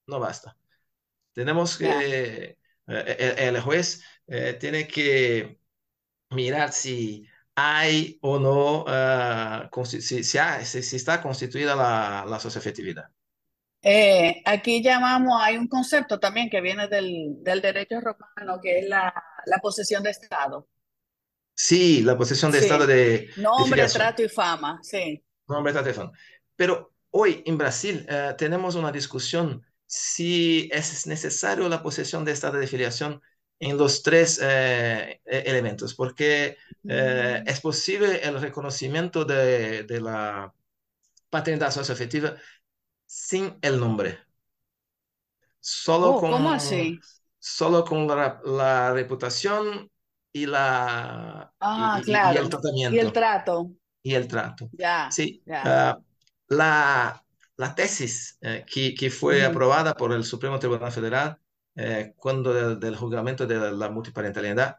no 0.07 0.19
basta. 0.19 0.57
Tenemos 1.33 1.77
que, 1.77 2.57
eh, 2.87 3.17
el, 3.47 3.55
el 3.55 3.61
juez 3.61 4.03
tiene 4.59 4.87
que 4.87 5.59
mirar 6.31 6.71
si 6.73 7.27
hay 7.55 8.17
o 8.21 8.39
no, 8.39 8.85
ah, 8.87 9.69
consti- 9.71 10.01
si, 10.01 10.23
si, 10.23 10.37
hay- 10.37 10.65
si- 10.65 10.83
si 10.83 10.95
está 10.97 11.21
constituida 11.21 11.75
la, 11.75 12.25
la 12.27 12.39
socioafectividad. 12.39 13.05
Eh, 13.83 14.41
aquí 14.45 14.83
llamamos, 14.83 15.39
hay 15.41 15.57
un 15.57 15.67
concepto 15.67 16.19
también 16.19 16.49
que 16.49 16.61
viene 16.61 16.87
del, 16.87 17.35
del 17.43 17.61
derecho 17.61 17.99
romano, 18.01 18.59
que 18.61 18.79
es 18.79 18.87
la, 18.89 19.13
la 19.45 19.57
posesión 19.59 20.03
de 20.03 20.11
Estado. 20.11 20.67
Sí, 21.55 22.01
la 22.03 22.17
posesión 22.17 22.51
de 22.51 22.59
estado 22.59 22.85
Sí, 22.85 22.87
de, 22.87 23.29
de 23.55 23.65
nombre, 23.65 23.65
filiación. 23.65 23.91
trato 23.91 24.23
y 24.23 24.29
fama, 24.29 24.79
sí. 24.83 25.23
Nombre 25.47 25.71
está 25.71 25.83
teléfono. 25.83 26.11
Pero 26.55 26.93
hoy 27.11 27.43
en 27.45 27.57
Brasil 27.57 28.05
eh, 28.09 28.33
tenemos 28.37 28.75
una 28.75 28.91
discusión 28.91 29.63
si 29.85 30.69
es 30.71 31.07
necesario 31.07 31.67
la 31.69 31.83
posesión 31.83 32.23
de 32.25 32.31
estado 32.31 32.57
de 32.57 32.67
filiación 32.67 33.21
en 33.59 33.77
los 33.77 34.01
tres 34.03 34.39
eh, 34.41 35.21
e- 35.25 35.43
elementos, 35.47 35.93
porque 35.95 36.57
eh, 36.87 37.43
Mm. 37.43 37.45
es 37.45 37.59
posible 37.61 38.21
el 38.23 38.39
reconocimiento 38.41 39.25
de, 39.25 39.83
de 39.83 40.01
la 40.01 40.53
paternidad 41.29 41.71
socioafectiva 41.71 42.35
sin 43.15 43.57
el 43.61 43.79
nombre, 43.79 44.19
solo 45.59 46.15
Oh, 46.15 46.25
¿cómo 46.25 46.51
con, 46.51 46.51
así? 46.51 47.01
solo 47.39 47.85
con 47.85 48.07
la, 48.07 48.41
la 48.45 48.93
reputación 48.93 49.89
y, 50.33 50.45
la, 50.45 51.53
Ah, 51.59 52.01
y- 52.03 52.31
y 52.33 52.37
el 52.37 52.49
claro. 52.49 52.49
Y 52.87 52.97
el 52.99 53.11
tratamiento. 53.11 53.13
trato, 53.13 53.71
y 54.03 54.15
el 54.15 54.27
trato. 54.27 54.71
ya, 54.71 54.95
Sí, 55.07 55.45
ya. 55.45 55.63
ah, 55.63 55.99
la, 56.49 57.25
la 57.57 57.75
tesis 57.75 58.37
eh, 58.41 58.65
que, 58.67 58.95
que 58.95 59.09
fue 59.11 59.45
aprobada 59.45 59.95
por 59.95 60.13
el 60.13 60.23
Supremo 60.25 60.59
Tribunal 60.59 60.91
Federal 60.91 61.39
eh, 61.75 62.13
cuando 62.17 62.53
del, 62.53 62.79
del 62.79 62.95
juzgamiento 62.95 63.47
de 63.47 63.71
la 63.73 63.89
multiparentalidad 63.89 64.77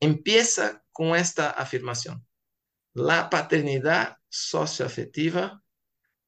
empieza 0.00 0.84
con 0.92 1.16
esta 1.16 1.50
afirmación. 1.52 2.26
La 2.94 3.30
paternidad 3.30 4.18
socioafectiva 4.28 5.62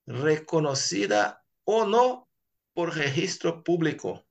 reconocida 0.06 1.39
o 1.78 1.87
no 1.87 2.28
por 2.74 2.94
registro 2.96 3.62
público. 3.64 4.26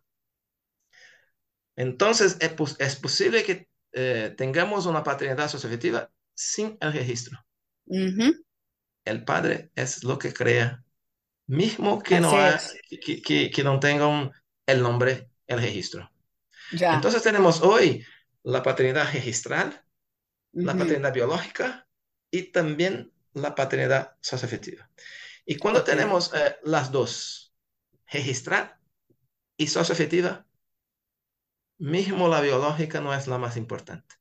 Entonces, 1.75 2.37
es, 2.41 2.53
pos- 2.53 2.75
es 2.79 2.95
posible 2.95 3.43
que 3.43 3.67
eh, 3.93 4.33
tengamos 4.37 4.85
una 4.85 5.03
paternidad 5.03 5.49
socioafectiva 5.49 6.11
sin 6.35 6.77
el 6.81 6.93
registro. 6.93 7.39
El 9.05 9.25
padre 9.25 9.71
es 9.75 10.03
lo 10.03 10.17
que 10.19 10.33
crea 10.33 10.83
mismo 11.47 12.03
que 12.03 12.17
Así 12.17 12.21
no, 12.21 12.39
ha- 12.39 12.59
que, 13.01 13.21
que- 13.23 13.51
que 13.51 13.63
no 13.63 13.79
tengan 13.79 14.31
el 14.67 14.81
nombre, 14.83 15.29
el 15.47 15.59
registro. 15.61 16.11
ya. 16.71 16.95
Entonces 16.97 17.23
tenemos 17.23 17.61
hoy 17.61 18.05
la 18.43 18.63
paternidad 18.63 19.11
registral, 19.13 19.83
la 20.53 20.77
paternidad 20.77 21.13
biológica 21.13 21.87
y 22.31 22.51
también 22.51 23.13
la 23.33 23.55
paternidad 23.55 24.17
socioafectiva. 24.21 24.89
Y 25.49 25.57
cuando 25.57 25.83
tenemos 25.83 26.33
eh, 26.33 26.55
las 26.63 26.91
dos, 26.93 27.53
registral 28.11 28.77
y 29.57 29.67
socioafectiva, 29.67 30.45
mismo 31.79 32.27
la 32.27 32.41
biológica 32.41 33.01
no 33.01 33.11
es 33.13 33.25
la 33.27 33.37
más 33.39 33.57
importante. 33.57 34.15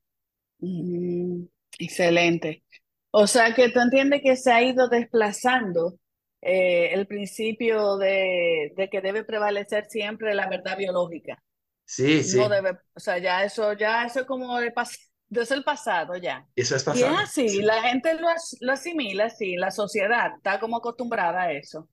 Mm, 0.60 1.44
excelente. 1.78 2.64
O 3.10 3.26
sea 3.26 3.54
que 3.54 3.70
tú 3.70 3.80
entiendes 3.80 4.22
que 4.22 4.36
se 4.36 4.52
ha 4.52 4.62
ido 4.62 4.88
desplazando 4.88 5.98
eh, 6.42 6.90
el 6.94 7.06
principio 7.06 7.96
de, 7.96 8.72
de 8.76 8.88
que 8.90 9.00
debe 9.00 9.24
prevalecer 9.24 9.86
siempre 9.86 10.34
la 10.34 10.48
verdad 10.48 10.76
biológica. 10.76 11.42
Sí, 11.84 12.22
No 12.22 12.48
sí, 12.48 12.48
debe, 12.48 12.78
o 12.94 13.00
sea, 13.00 13.18
ya 13.18 13.44
eso, 13.44 13.74
ya 13.74 14.04
eso 14.06 14.20
es 14.22 14.26
como 14.26 14.58
de 14.60 14.74
pas- 14.74 15.07
es 15.30 15.50
el 15.50 15.64
pasado 15.64 16.16
ya. 16.16 16.46
eso 16.56 16.76
es 16.76 16.84
Y 16.90 17.02
es 17.02 17.10
pasado. 17.10 17.22
así, 17.22 17.46
Sí, 17.46 17.62
la 17.62 17.82
gente 17.82 18.14
lo, 18.14 18.28
as- 18.28 18.56
lo 18.60 18.72
asimila 18.72 19.26
así, 19.26 19.56
la 19.56 19.70
sociedad 19.70 20.36
está 20.36 20.58
como 20.60 20.76
acostumbrada 20.78 21.42
a 21.42 21.52
eso. 21.52 21.88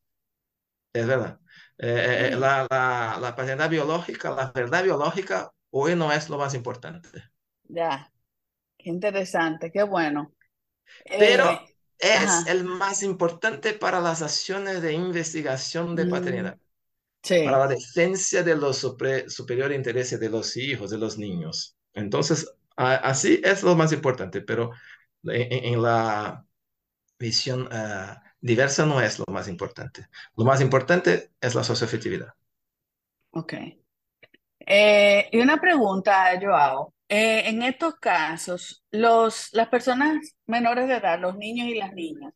es 0.94 1.06
verdad. 1.08 1.40
Eh, 1.78 1.88
eh, 1.90 2.30
eh, 2.34 2.36
Sí, 2.36 2.38
la, 2.38 2.66
la, 2.70 3.18
la 3.20 3.36
paternidad 3.36 3.70
biológica, 3.70 4.32
la 4.32 4.52
verdad 4.54 4.84
biológica, 4.84 5.52
hoy 5.72 5.96
no 5.96 6.12
es 6.12 6.30
lo 6.30 6.38
más 6.38 6.54
importante. 6.54 7.24
ya, 7.70 8.12
qué 8.78 8.90
interesante, 8.92 9.72
qué 9.72 9.84
bueno. 9.84 10.34
pero 11.18 11.46
Eh, 11.46 11.76
es 11.98 12.46
ajá, 12.46 12.48
el 12.48 12.64
más 12.66 13.04
importante 13.04 13.74
para 13.74 14.00
las 14.02 14.22
acciones 14.22 14.82
de 14.82 14.94
investigación 14.94 15.96
de 15.96 16.06
mm, 16.06 16.08
paternidad, 16.08 16.58
para 17.42 17.58
sí, 17.58 17.60
la 17.60 17.68
defensa 17.68 18.44
de 18.44 18.56
los 18.58 18.84
supre- 18.84 19.30
superiores 19.30 19.78
intereses 19.78 20.20
de 20.20 20.30
los 20.30 20.58
hijos, 20.58 20.92
de 20.92 20.98
los 21.00 21.18
niños. 21.18 21.78
Entonces, 21.94 22.48
así 22.76 23.42
es 23.44 23.64
lo 23.64 23.76
más 23.76 23.92
importante, 23.94 24.42
pero 24.42 24.72
en, 25.24 25.66
en- 25.74 25.82
la 25.82 26.46
visión 27.20 27.70
ah, 27.72 28.22
diversa 28.42 28.86
no 28.86 29.02
es 29.02 29.20
lo 29.20 29.26
más 29.30 29.48
importante. 29.50 30.08
Lo 30.38 30.46
más 30.46 30.62
importante 30.62 31.34
es 31.42 31.56
la 31.56 31.64
socioafectividad. 31.66 32.34
ok. 33.32 33.54
Eh, 34.68 35.30
y 35.32 35.40
una 35.40 35.60
pregunta, 35.60 36.32
Joao. 36.42 36.94
Eh, 37.08 37.44
en 37.50 37.62
estos 37.62 37.96
casos, 37.96 38.84
los, 38.92 39.50
las 39.54 39.68
personas 39.70 40.18
menores 40.48 40.88
de 40.88 40.96
edad, 40.98 41.20
los 41.20 41.38
niños 41.38 41.68
y 41.68 41.76
las 41.76 41.94
niñas, 41.94 42.34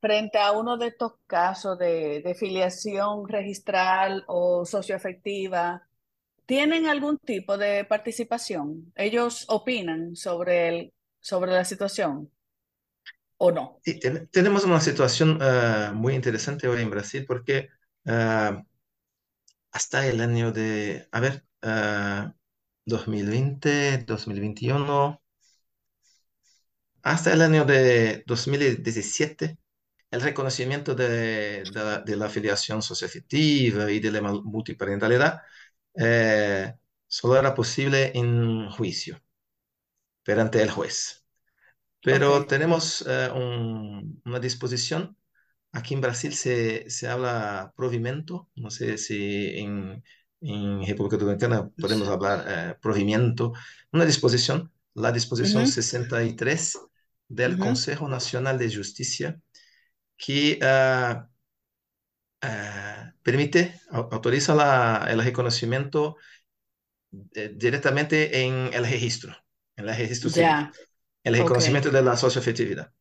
frente 0.00 0.38
a 0.38 0.52
uno 0.52 0.78
de 0.78 0.88
estos 0.88 1.14
casos 1.26 1.78
de, 1.78 2.22
de 2.22 2.34
filiación 2.36 3.28
registral 3.28 4.24
o 4.28 4.64
socioafectiva, 4.66 5.88
¿tienen 6.50 6.88
algún 6.88 7.16
tipo 7.18 7.56
de 7.56 7.84
participación? 7.84 8.92
¿Ellos 8.96 9.44
opinan 9.46 10.16
sobre 10.16 10.68
el, 10.68 10.92
sobre 11.20 11.52
la 11.52 11.64
situación 11.64 12.28
o 13.38 13.52
no? 13.52 13.78
Tenemos 14.32 14.64
una 14.64 14.80
situación 14.80 15.38
ah, 15.40 15.92
muy 15.94 16.12
interesante 16.16 16.66
hoy 16.66 16.82
en 16.82 16.90
Brasil 16.90 17.24
porque 17.24 17.68
ah, 18.04 18.64
hasta 19.70 20.08
el 20.08 20.20
año 20.20 20.50
de, 20.50 21.06
a 21.12 21.20
ver, 21.20 21.44
ah, 21.62 22.34
2020, 22.84 23.98
2021, 23.98 25.22
hasta 27.04 27.32
el 27.32 27.42
año 27.42 27.64
de 27.64 28.24
2017, 28.26 29.56
el 30.10 30.20
reconocimiento 30.20 30.96
de, 30.96 31.62
de 31.62 32.02
de 32.04 32.16
la 32.16 32.26
afiliación 32.26 32.82
socioafectiva 32.82 33.88
y 33.92 34.00
de 34.00 34.10
la 34.10 34.20
multiparentalidad 34.20 35.42
eh, 35.96 36.74
solo 37.06 37.36
era 37.38 37.54
posible 37.54 38.12
en 38.16 38.70
juicio, 38.70 39.20
perante 40.22 40.62
el 40.62 40.70
juez. 40.70 41.24
Pero 42.02 42.46
tenemos 42.46 43.04
eh, 43.08 43.30
un- 43.34 44.22
una 44.24 44.40
disposición. 44.40 45.16
Aquí 45.72 45.94
en 45.94 46.00
Brasil 46.02 46.34
se, 46.34 46.90
se 46.90 47.08
habla 47.08 47.72
provimento, 47.76 48.50
no 48.56 48.70
sé 48.70 48.98
si 48.98 49.58
en, 49.58 50.04
en 50.40 50.86
República 50.86 51.18
Dominicana 51.18 51.70
podemos 51.80 52.08
hablar 52.08 52.44
eh, 52.48 52.76
provimiento, 52.82 53.52
una 53.92 54.06
disposición, 54.06 54.72
la 54.94 55.12
disposición 55.12 55.66
Ujú, 55.66 55.66
63 55.66 56.78
del 57.28 57.58
ujú. 57.58 57.60
Consejo 57.60 58.08
Nacional 58.08 58.58
de 58.58 58.74
Justicia 58.74 59.40
que 60.18 60.58
ah, 60.62 61.28
permite, 63.22 63.80
au- 63.90 64.08
autoriza 64.12 64.54
la- 64.54 65.06
el 65.10 65.22
reconocimiento 65.22 66.16
eh, 67.34 67.52
directamente 67.56 68.42
en 68.44 68.72
el 68.72 68.84
registro, 68.86 69.34
en 69.76 69.88
el 69.88 69.96
registro 69.96 70.30
civil, 70.30 70.52
Ya, 70.52 70.72
el 71.24 71.34
reconocimiento 71.36 71.90
de 71.90 72.02
la 72.02 72.16
socioafectividad. 72.16 72.92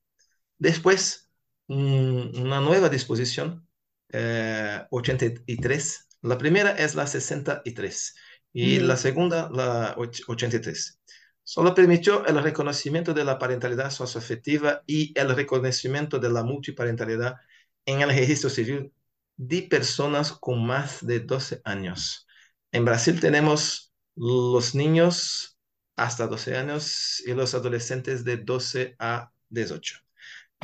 Después, 0.58 1.30
mm, 1.68 2.42
una 2.42 2.62
nueva 2.62 2.90
disposición, 2.90 3.68
eh, 4.12 4.82
83. 4.92 6.08
La 6.24 6.38
primera 6.38 6.72
es 6.72 6.96
la 6.96 7.08
63 7.08 8.16
y 8.54 8.80
la 8.80 8.98
Ujú, 8.98 8.98
segunda 8.98 9.50
la 9.52 9.96
och- 9.98 10.24
83. 10.28 11.00
Solo 11.44 11.76
permitió 11.76 12.26
el 12.28 12.42
reconocimiento 12.44 13.14
de 13.14 13.26
la 13.26 13.40
parentalidad 13.40 13.92
socioafectiva 13.92 14.84
y 14.88 15.18
el 15.20 15.36
reconocimiento 15.36 16.20
de 16.20 16.30
la 16.32 16.44
multiparentalidad 16.44 17.38
en 17.86 18.02
el 18.02 18.10
registro 18.10 18.50
civil 18.50 18.94
de 19.40 19.64
personas 19.64 20.34
con 20.34 20.68
más 20.68 21.06
de 21.08 21.22
12 21.22 21.62
años. 21.66 22.28
En 22.74 22.86
Brasil 22.86 23.20
tenemos 23.22 23.94
los 24.16 24.76
niños 24.76 25.58
hasta 25.98 26.28
12 26.28 26.58
años 26.58 27.22
y 27.26 27.34
los 27.34 27.56
adolescentes 27.56 28.26
de 28.26 28.38
12 28.38 28.96
a 29.00 29.32
18. 29.50 30.00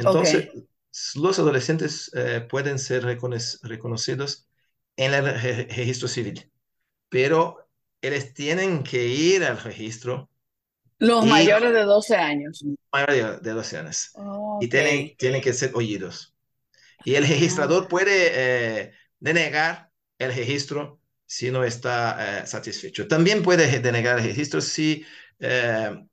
Ok. 0.04 0.26
Entonces, 0.28 0.50
los 1.16 1.40
adolescentes 1.40 2.12
eh, 2.16 2.48
pueden 2.50 2.80
ser 2.80 3.04
recono- 3.06 3.60
reconocidos 3.64 4.48
en 4.98 5.14
el 5.14 5.26
re- 5.26 5.68
registro 5.68 6.08
civil, 6.10 6.52
pero 7.10 7.70
ellos 8.02 8.34
tienen 8.34 8.84
que 8.84 9.08
ir 9.08 9.44
al 9.46 9.60
registro 9.62 10.30
Los 11.00 11.26
y 11.26 11.30
mayores 11.30 11.74
de 11.74 11.84
12 11.84 12.18
años. 12.18 12.62
mayoría 12.92 13.34
de 13.38 13.54
los 13.54 13.74
años 13.74 14.20
y 14.60 14.68
Ok. 14.68 14.70
tienen, 14.70 15.16
tienen 15.18 15.42
que 15.42 15.54
ser 15.54 15.72
oídos. 15.76 16.35
Y 17.04 17.16
el 17.16 17.28
registrador 17.28 17.88
puede 17.88 18.32
eh, 18.86 18.94
denegar 19.20 19.92
el 20.18 20.34
registro 20.34 21.02
si 21.26 21.52
no 21.52 21.64
está 21.64 22.42
eh, 22.44 22.48
satisfecho. 22.48 23.08
También 23.08 23.44
puede 23.44 23.80
denegar 23.80 24.18
el 24.20 24.26
registro 24.26 24.62
si 24.62 25.06
eh, 25.40 26.06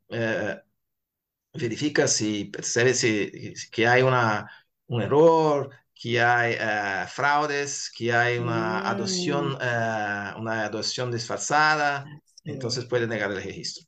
verifica 1.54 2.06
si 2.08 2.46
percibe 2.46 2.94
si, 2.94 3.54
que 3.70 3.86
hay 3.86 4.02
una, 4.02 4.50
un 4.86 5.02
error, 5.02 5.70
que 5.94 6.20
hay 6.20 6.56
eh, 6.58 7.06
fraudes, 7.08 7.90
que 7.96 8.12
hay 8.12 8.38
una 8.38 8.80
mm, 8.80 8.86
adopción, 8.86 9.56
eh, 9.60 10.32
una 10.38 10.64
adopción 10.64 11.10
disfrazada, 11.12 12.04
entonces 12.44 12.84
puede 12.86 13.06
negar 13.06 13.30
el 13.30 13.42
registro. 13.42 13.84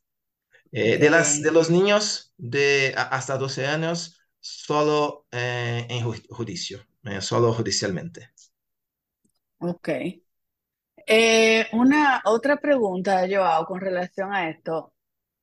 Eh, 0.71 0.97
de, 0.97 1.09
las, 1.09 1.41
de 1.41 1.51
bien. 1.51 1.53
los 1.53 1.69
niños 1.69 2.33
de 2.37 2.93
hasta 2.97 3.37
12 3.37 3.67
años, 3.67 4.14
solo 4.45 5.25
eh, 5.31 5.87
en 5.89 6.05
ju- 6.05 6.25
juicio, 6.29 6.85
eh, 7.03 7.21
solo 7.21 7.53
judicialmente. 7.53 8.29
Ok. 9.59 9.89
Eh, 11.07 11.67
una 11.73 12.21
otra 12.25 12.57
pregunta, 12.57 13.25
Joao, 13.29 13.65
con 13.65 13.79
relación 13.81 14.33
a 14.33 14.49
esto. 14.49 14.93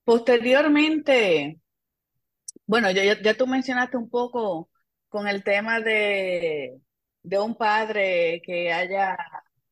Posteriormente, 0.04 1.60
bueno, 2.66 2.90
ya, 2.90 3.20
ya, 3.20 3.34
tú 3.36 3.46
mencionaste 3.46 3.96
un 3.96 4.08
poco 4.10 4.70
con 5.08 5.28
el 5.28 5.42
tema 5.44 5.80
de, 5.80 6.80
de 7.22 7.38
un 7.38 7.56
padre 7.56 8.40
que 8.44 8.72
haya, 8.72 9.16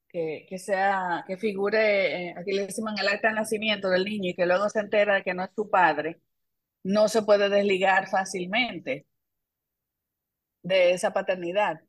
que, 0.09 0.47
que 0.49 0.59
sea, 0.59 1.25
que 1.27 1.37
figure, 1.39 2.35
aquí 2.39 2.53
le 2.53 2.67
decimos 2.67 2.93
en 2.95 3.01
el 3.01 3.09
acta 3.09 3.29
de 3.29 3.35
nacimiento 3.35 3.89
del 3.91 4.05
niño 4.05 4.31
y 4.31 4.35
que 4.35 4.47
luego 4.47 4.69
se 4.69 4.81
entera 4.81 5.17
de 5.17 5.23
que 5.25 5.35
no 5.35 5.45
es 5.45 5.51
su 5.55 5.71
padre, 5.71 6.21
no 6.85 7.09
se 7.09 7.23
puede 7.23 7.49
desligar 7.51 8.09
fácilmente 8.09 9.07
de 10.63 10.93
esa 10.93 11.13
paternidad. 11.13 11.81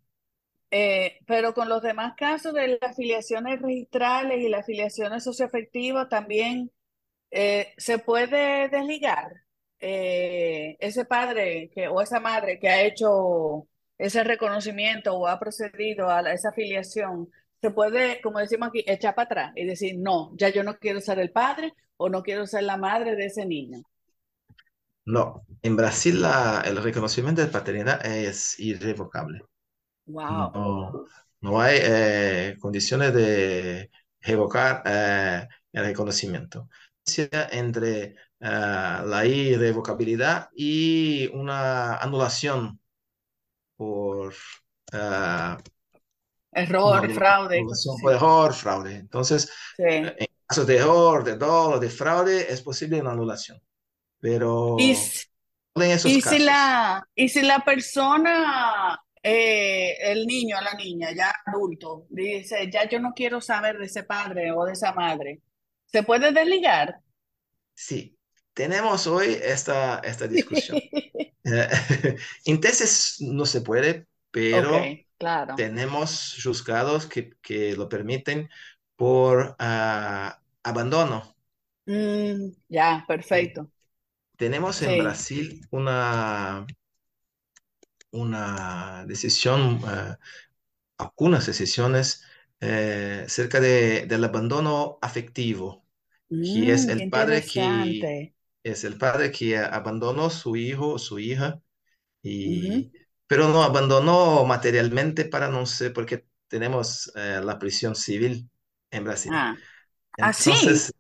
Eh, 0.72 1.20
pero 1.28 1.54
con 1.54 1.70
los 1.70 1.82
demás 1.82 2.14
casos 2.18 2.54
de 2.54 2.80
las 2.82 2.96
filiaciones 2.96 3.62
registrales 3.62 4.40
y 4.40 4.50
las 4.50 4.66
filiaciones 4.66 5.24
socioafectivas 5.24 6.08
también 6.10 6.72
eh, 7.32 7.74
se 7.78 8.00
puede 8.00 8.70
desligar 8.70 9.34
eh, 9.80 10.78
ese 10.80 11.06
padre 11.06 11.72
que, 11.74 11.88
o 11.88 12.02
esa 12.02 12.20
madre 12.20 12.60
que 12.60 12.70
ha 12.70 12.84
hecho 12.84 13.68
ese 13.98 14.24
reconocimiento 14.24 15.16
o 15.16 15.28
ha 15.28 15.40
procedido 15.40 16.10
a 16.10 16.22
esa 16.32 16.50
afiliación, 16.50 17.30
se 17.62 17.72
puede, 17.72 18.22
como 18.22 18.40
decimos 18.40 18.70
aquí, 18.70 18.84
echar 18.88 19.16
para 19.16 19.26
atrás 19.26 19.54
y 19.56 19.66
decir, 19.66 19.98
no, 20.00 20.32
ya 20.38 20.50
yo 20.50 20.64
no 20.64 20.78
quiero 20.78 21.00
ser 21.02 21.20
el 21.20 21.32
padre 21.32 21.74
o 21.98 22.10
no 22.10 22.24
quiero 22.24 22.48
ser 22.48 22.64
la 22.64 22.78
madre 22.78 23.16
de 23.16 23.26
ese 23.28 23.46
niño. 23.46 23.84
No, 25.06 25.46
en 25.62 25.76
Brasil 25.76 26.22
la- 26.22 26.62
el 26.66 26.78
reconocimiento 26.82 27.42
de 27.42 27.48
paternidad 27.48 28.06
es 28.06 28.60
irrevocable. 28.60 29.42
Wow, 30.06 30.54
No, 30.54 31.06
no 31.42 31.62
hay 31.62 31.80
eh, 31.82 32.58
condiciones 32.62 33.14
de 33.14 33.92
revocar 34.22 34.84
eh, 34.86 35.48
el 35.74 35.86
reconocimiento. 35.86 36.70
Entre 37.52 38.16
ah, 38.42 39.04
la 39.08 39.26
irrevocabilidad 39.26 40.50
y 40.56 41.28
una 41.34 41.98
anulación 41.98 42.80
por 43.78 44.34
ah, 44.94 45.58
error, 46.54 47.10
fraude, 47.12 47.60
por 48.02 48.14
error. 48.14 48.54
Entonces, 48.88 49.52
Sí. 49.78 49.84
en 50.18 50.28
casos 50.48 50.68
de 50.68 50.78
error, 50.78 51.24
de 51.24 51.38
dolo, 51.38 51.80
de 51.80 51.90
fraude, 51.90 52.52
es 52.52 52.62
posible 52.62 53.02
una 53.02 53.12
anulación, 53.12 53.60
pero 54.22 55.02
solo 55.74 55.86
en 55.86 55.92
esos 55.92 56.12
Y 56.12 56.22
si 56.22 56.22
casos. 56.22 56.46
la, 56.46 57.08
y 57.16 57.30
si 57.30 57.42
la 57.42 57.60
persona, 57.64 59.00
eh, 59.24 59.96
el 60.12 60.26
niño 60.26 60.60
la 60.62 60.74
niña, 60.74 61.12
ya 61.16 61.34
adulto, 61.46 62.08
dice, 62.10 62.70
ya 62.72 62.90
yo 62.90 63.00
no 63.00 63.14
quiero 63.14 63.40
saber 63.42 63.78
de 63.78 63.86
ese 63.86 64.04
padre 64.04 64.52
o 64.52 64.66
de 64.66 64.74
esa 64.74 64.94
madre, 64.94 65.42
¿se 65.86 66.04
puede 66.04 66.32
desligar? 66.32 67.02
Sí, 67.74 68.18
tenemos 68.54 69.08
hoy 69.08 69.38
esta, 69.42 70.00
esta 70.00 70.28
discusión. 70.28 70.80
Eh, 71.44 71.68
en 72.46 72.62
tesis 72.62 73.18
no 73.22 73.48
se 73.48 73.62
puede, 73.62 74.08
pero 74.30 74.96
claro. 75.18 75.56
tenemos 75.56 76.40
juzgados 76.44 77.08
que, 77.08 77.32
que 77.42 77.76
lo 77.76 77.90
permiten 77.90 78.50
por 78.96 79.56
ah, 79.60 80.40
abandono. 80.64 81.36
Mm, 81.86 82.54
ya, 82.70 83.04
perfecto. 83.08 83.70
Tenemos 84.42 84.82
en 84.82 84.98
Sí. 84.98 84.98
Brasil 84.98 85.62
una, 85.72 86.66
una 88.12 89.06
decisión, 89.08 89.80
ah, 89.86 90.18
algunas 90.98 91.46
decisiones 91.48 92.24
eh, 92.62 93.26
cerca 93.28 93.60
de- 93.60 94.06
del 94.08 94.24
abandono 94.26 95.00
afectivo, 95.02 95.86
que 96.54 96.74
es 96.74 96.88
Mm, 96.88 96.90
el 96.90 97.08
padre 97.10 97.46
que 97.46 98.12
es 98.64 98.84
el 98.86 98.98
padre 98.98 99.32
que 99.32 99.58
abandonó 99.60 100.30
su 100.32 100.56
hijo 100.58 101.00
su 101.00 101.20
hija 101.20 101.62
y, 102.24 102.92
pero 103.28 103.50
no 103.50 103.64
abandonó 103.64 104.46
materialmente 104.46 105.26
para 105.26 105.50
no 105.50 105.66
sé, 105.68 105.92
porque 105.92 106.28
tenemos 106.50 107.12
eh, 107.16 107.42
la 107.44 107.60
prisión 107.60 107.96
civil 107.96 108.50
en 108.92 109.04
Brasil. 109.06 109.46
Ah, 110.22 110.34
Entonces, 110.34 110.94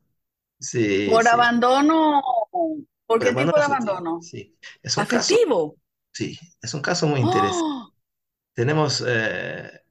sí, 0.60 1.22
por 1.22 1.28
sí, 1.28 1.28
abandono, 1.28 2.22
¿por 3.12 3.24
qué 3.24 3.34
tipo 3.34 3.58
de 3.58 3.64
abandono? 3.66 4.20
sí. 4.20 4.58
Es 4.82 4.98
un 4.98 5.06
caso, 5.08 5.38
Afectivo. 5.38 5.78
sí, 6.14 6.40
es 6.62 6.74
un 6.74 6.82
caso 6.82 7.08
muy 7.08 7.22
interesante. 7.22 7.70
Oh, 7.70 7.94
Tenemos 8.54 9.04
eh, 9.08 9.82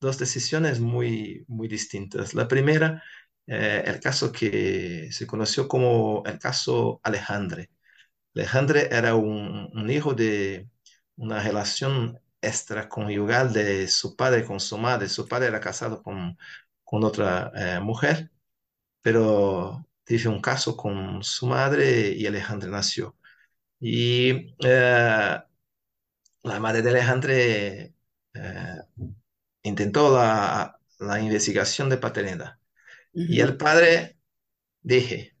dos 0.00 0.18
decisiones 0.18 0.80
muy, 0.80 1.44
muy 1.48 1.68
distintas. 1.68 2.34
La 2.34 2.48
primera, 2.48 3.02
eh, 3.46 3.84
el 3.86 4.00
caso 4.00 4.32
que 4.32 5.10
se 5.12 5.26
conoció 5.26 5.68
como 5.68 6.22
el 6.26 6.38
caso 6.38 7.00
Alejandre. 7.04 7.70
Alejandre 8.34 8.88
era 8.92 9.14
un, 9.16 9.70
un 9.74 9.90
hijo 9.90 10.14
de 10.14 10.68
una 11.16 11.42
relación 11.42 12.18
extraconyugal 12.40 13.52
de 13.52 13.88
su 13.88 14.16
padre 14.16 14.44
con 14.46 14.60
su 14.60 14.78
madre. 14.78 15.08
Su 15.08 15.28
padre 15.28 15.48
era 15.48 15.60
casado 15.60 16.02
con, 16.02 16.36
con 16.84 17.04
otra 17.04 17.52
eh, 17.56 17.80
mujer, 17.80 18.30
pero 19.02 19.86
tuvo 20.18 20.34
un 20.34 20.40
caso 20.40 20.76
con 20.76 21.22
su 21.22 21.46
madre 21.46 22.10
y 22.12 22.26
Alejandre 22.26 22.70
nació. 22.70 23.16
Y 23.80 24.54
eh, 24.64 25.38
la 26.42 26.60
madre 26.60 26.82
de 26.82 26.90
Alejandre 26.90 27.94
eh, 28.34 28.76
intentó 29.62 30.14
la, 30.16 30.78
la 31.00 31.20
investigación 31.20 31.88
de 31.90 31.98
paternidad. 31.98 32.58
Y 33.26 33.40
el 33.40 33.56
padre 33.56 34.18
dije, 34.82 35.36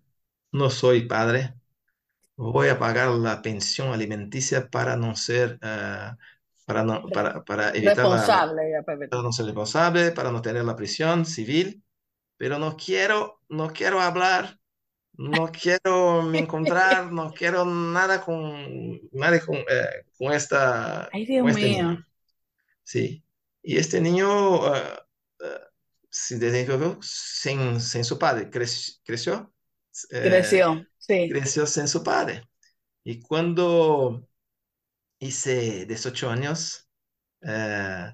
no 0.52 0.70
soy 0.70 1.06
padre, 1.08 1.54
voy 2.36 2.68
a 2.68 2.78
pagar 2.78 3.10
la 3.12 3.42
pensión 3.42 3.92
alimenticia 3.92 4.70
para 4.70 4.96
no 4.96 5.16
ser, 5.16 5.58
eh, 5.62 6.10
para, 6.66 6.84
no, 6.84 7.12
para, 7.12 7.44
para 7.44 7.70
evitar 7.72 8.08
la, 8.08 8.28
la- 8.28 8.48
Responsable, 8.48 8.82
Pepe. 8.86 9.10
para 9.10 9.22
no 9.24 9.32
ser 9.32 9.46
responsable, 9.46 10.12
para 10.12 10.32
no 10.32 10.42
tener 10.42 10.64
la 10.64 10.76
prisión 10.76 11.26
civil, 11.26 11.84
pero 12.38 12.58
no 12.58 12.76
quiero, 12.78 13.42
no 13.50 13.72
quiero 13.72 14.00
hablar, 14.02 14.60
no 15.14 15.50
quiero 15.52 16.22
me 16.22 16.38
encontrar, 16.40 17.12
no 17.12 17.32
quiero 17.32 17.64
nada 17.64 18.20
con, 18.24 19.00
nada 19.12 19.40
con, 19.40 19.56
eh, 19.58 20.06
con 20.18 20.32
esta, 20.32 21.10
Ay, 21.12 21.26
Dios 21.26 21.46
este 21.46 21.68
mío. 21.68 21.68
niño. 21.68 22.06
Sí. 22.84 23.24
Y 23.62 23.76
este 23.78 24.00
niño 24.00 24.74
eh, 24.76 24.80
eh, 25.44 25.60
se 26.10 26.38
desenvolvió 26.38 26.98
sin, 27.02 27.80
sin 27.80 28.04
su 28.04 28.18
padre, 28.18 28.50
Crec- 28.50 29.00
creció, 29.04 29.54
eh, 30.10 30.28
Creció, 30.28 30.86
sí. 30.98 31.28
creció 31.28 31.66
sin 31.66 31.88
su 31.88 32.02
padre. 32.02 32.48
Y 33.04 33.20
cuando 33.22 34.28
hice 35.20 35.86
18 35.86 36.30
años, 36.30 36.88
eh, 37.42 38.12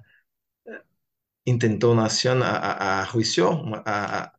intentó 1.45 1.91
una 1.91 2.05
acción 2.05 2.43
a, 2.43 2.51
a- 2.57 3.01
a 3.01 3.05
juicio, 3.05 3.63
a, 3.85 4.19
a- 4.23 4.38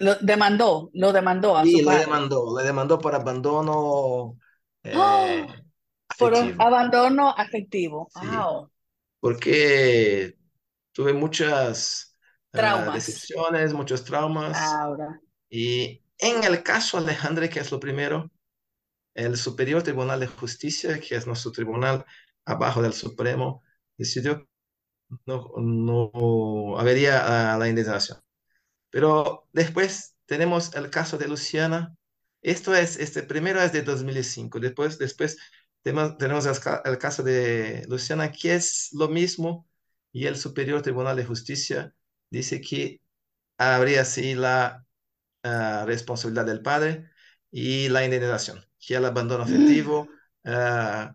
Lo 0.00 0.14
demandó, 0.16 0.90
lo 0.94 1.12
demandó 1.12 1.56
a 1.56 1.64
su 1.64 1.70
le 1.70 1.98
demandó, 1.98 2.58
le 2.58 2.64
demandó 2.64 2.98
por 2.98 3.14
abandono 3.14 4.38
eh, 4.82 4.94
¡Oh! 4.96 5.46
Por 6.18 6.34
abandono 6.58 7.30
afectivo. 7.36 8.08
Sí. 8.18 8.26
Wow. 8.26 8.70
porque 9.20 10.36
tuve 10.92 11.12
muchas 11.12 12.16
ah, 12.52 12.58
Traumas. 12.58 12.94
decepciones, 12.94 13.72
muchos 13.72 14.04
traumas. 14.04 14.56
Ahora. 14.56 15.20
Y 15.48 16.02
en 16.18 16.44
el 16.44 16.62
caso 16.62 16.98
Alejandre, 16.98 17.48
que 17.48 17.60
es 17.60 17.70
lo 17.70 17.78
primero, 17.78 18.30
el 19.14 19.36
Superior 19.36 19.82
Tribunal 19.82 20.20
de 20.20 20.26
Justicia, 20.26 20.98
que 20.98 21.14
es 21.14 21.26
nuestro 21.26 21.52
tribunal 21.52 22.04
abajo 22.44 22.82
del 22.82 22.92
Supremo, 22.92 23.62
decidió 23.96 24.48
no, 25.26 25.52
no 25.58 26.78
habría 26.78 27.52
ah, 27.52 27.58
la 27.58 27.68
indemnización. 27.68 28.18
Pero 28.90 29.48
después 29.52 30.16
tenemos 30.26 30.74
el 30.74 30.90
caso 30.90 31.18
de 31.18 31.28
Luciana. 31.28 31.96
Esto 32.42 32.74
es, 32.74 32.98
este 32.98 33.22
primero 33.22 33.60
es 33.62 33.72
de 33.72 33.82
2005. 33.82 34.60
Después, 34.60 34.98
después 34.98 35.38
tenemos, 35.82 36.46
el, 36.46 36.60
ca- 36.60 36.82
el 36.84 36.98
caso 36.98 37.22
de 37.22 37.84
Luciana, 37.88 38.32
que 38.32 38.54
es 38.56 38.90
lo 38.92 39.08
mismo, 39.08 39.66
y 40.12 40.26
el 40.26 40.36
Superior 40.36 40.82
Tribunal 40.82 41.16
de 41.16 41.24
Justicia 41.24 41.94
dice 42.30 42.60
que 42.60 43.00
habría 43.58 44.02
así 44.02 44.34
la 44.34 44.86
ah, 45.42 45.84
responsabilidad 45.86 46.46
del 46.46 46.62
padre 46.62 47.10
y 47.50 47.88
la 47.90 48.04
indemnización, 48.04 48.64
que 48.78 48.96
el 48.96 49.04
abandono 49.06 49.44
afectivo 49.44 50.10
ah, 50.44 51.14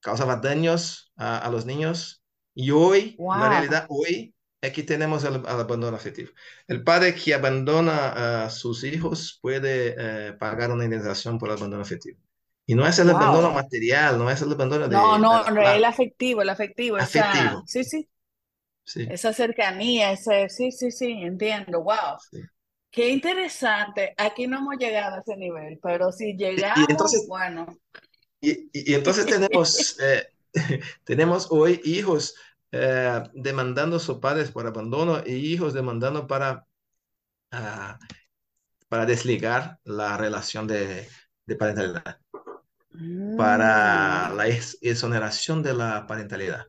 causaba 0.00 0.36
daños 0.36 1.12
a, 1.16 1.38
a 1.38 1.50
los 1.50 1.66
niños. 1.66 2.22
Y 2.54 2.70
hoy, 2.70 3.24
la 3.30 3.48
Wow. 3.48 3.48
realidad 3.48 3.86
hoy, 3.88 4.34
aquí 4.62 4.82
tenemos 4.84 5.24
el, 5.24 5.36
el 5.36 5.46
abandono 5.46 5.96
afectivo. 5.96 6.30
El 6.66 6.84
padre 6.84 7.14
que 7.14 7.34
abandona 7.34 8.44
a 8.46 8.50
sus 8.50 8.84
hijos 8.84 9.38
puede 9.42 9.94
eh, 10.30 10.32
pagar 10.34 10.70
una 10.72 10.84
indemnización 10.84 11.38
por 11.38 11.50
el 11.50 11.56
abandono 11.56 11.82
afectivo. 11.82 12.18
Y 12.66 12.74
no 12.74 12.86
es 12.86 12.98
el 12.98 13.10
abandono 13.10 13.50
Wow. 13.50 13.52
material, 13.52 14.18
no 14.18 14.30
es 14.30 14.40
el 14.42 14.52
abandono 14.52 14.88
de, 14.88 14.96
No, 14.96 15.18
no, 15.18 15.44
la 15.44 15.50
no, 15.50 15.68
plata, 15.68 15.70
el 15.70 15.84
afectivo, 15.84 16.42
el 16.42 16.48
afectivo, 16.50 16.98
esa, 16.98 17.60
afectivo. 17.60 17.66
sí, 17.66 17.84
sí, 17.84 18.08
Sí, 18.84 19.02
esa 19.06 19.32
cercanía, 19.32 20.12
ese, 20.12 20.48
sí, 20.48 20.72
sí, 20.72 20.90
sí, 20.90 21.12
entiendo. 21.12 21.82
Wow. 21.82 22.18
sí. 22.30 22.48
Qué 22.90 23.10
interesante. 23.10 24.14
Aquí 24.18 24.46
no 24.48 24.58
hemos 24.58 24.76
llegado 24.78 25.16
a 25.16 25.20
ese 25.20 25.36
nivel, 25.36 25.78
pero 25.82 26.12
si 26.12 26.36
Y, 26.54 26.62
y 26.74 26.86
llegamos, 26.86 26.88
entonces, 26.90 27.28
bueno. 27.28 27.66
y, 28.40 28.50
y- 28.72 28.92
y 28.92 28.94
entonces 28.94 29.28
tenemos, 29.28 29.96
eh, 30.00 30.24
tenemos 31.04 31.48
hoy 31.50 31.80
hijos 31.84 32.34
eh, 32.72 33.22
demandando 33.34 33.96
a 33.96 34.00
sus 34.00 34.18
padres 34.18 34.50
por 34.50 34.66
abandono 34.66 35.22
y 35.26 35.32
hijos 35.34 35.74
demandando 35.74 36.26
para, 36.26 36.66
ah, 37.52 37.98
para 38.88 39.06
desligar 39.06 39.80
la 39.84 40.16
relación 40.18 40.66
de, 40.68 41.08
de 41.46 41.56
parentalidad, 41.56 42.20
para 43.34 44.30
Mm, 44.30 44.34
la 44.34 44.48
ex- 44.48 44.78
exoneración 44.82 45.62
de 45.62 45.74
la 45.74 46.06
parentalidad. 46.06 46.66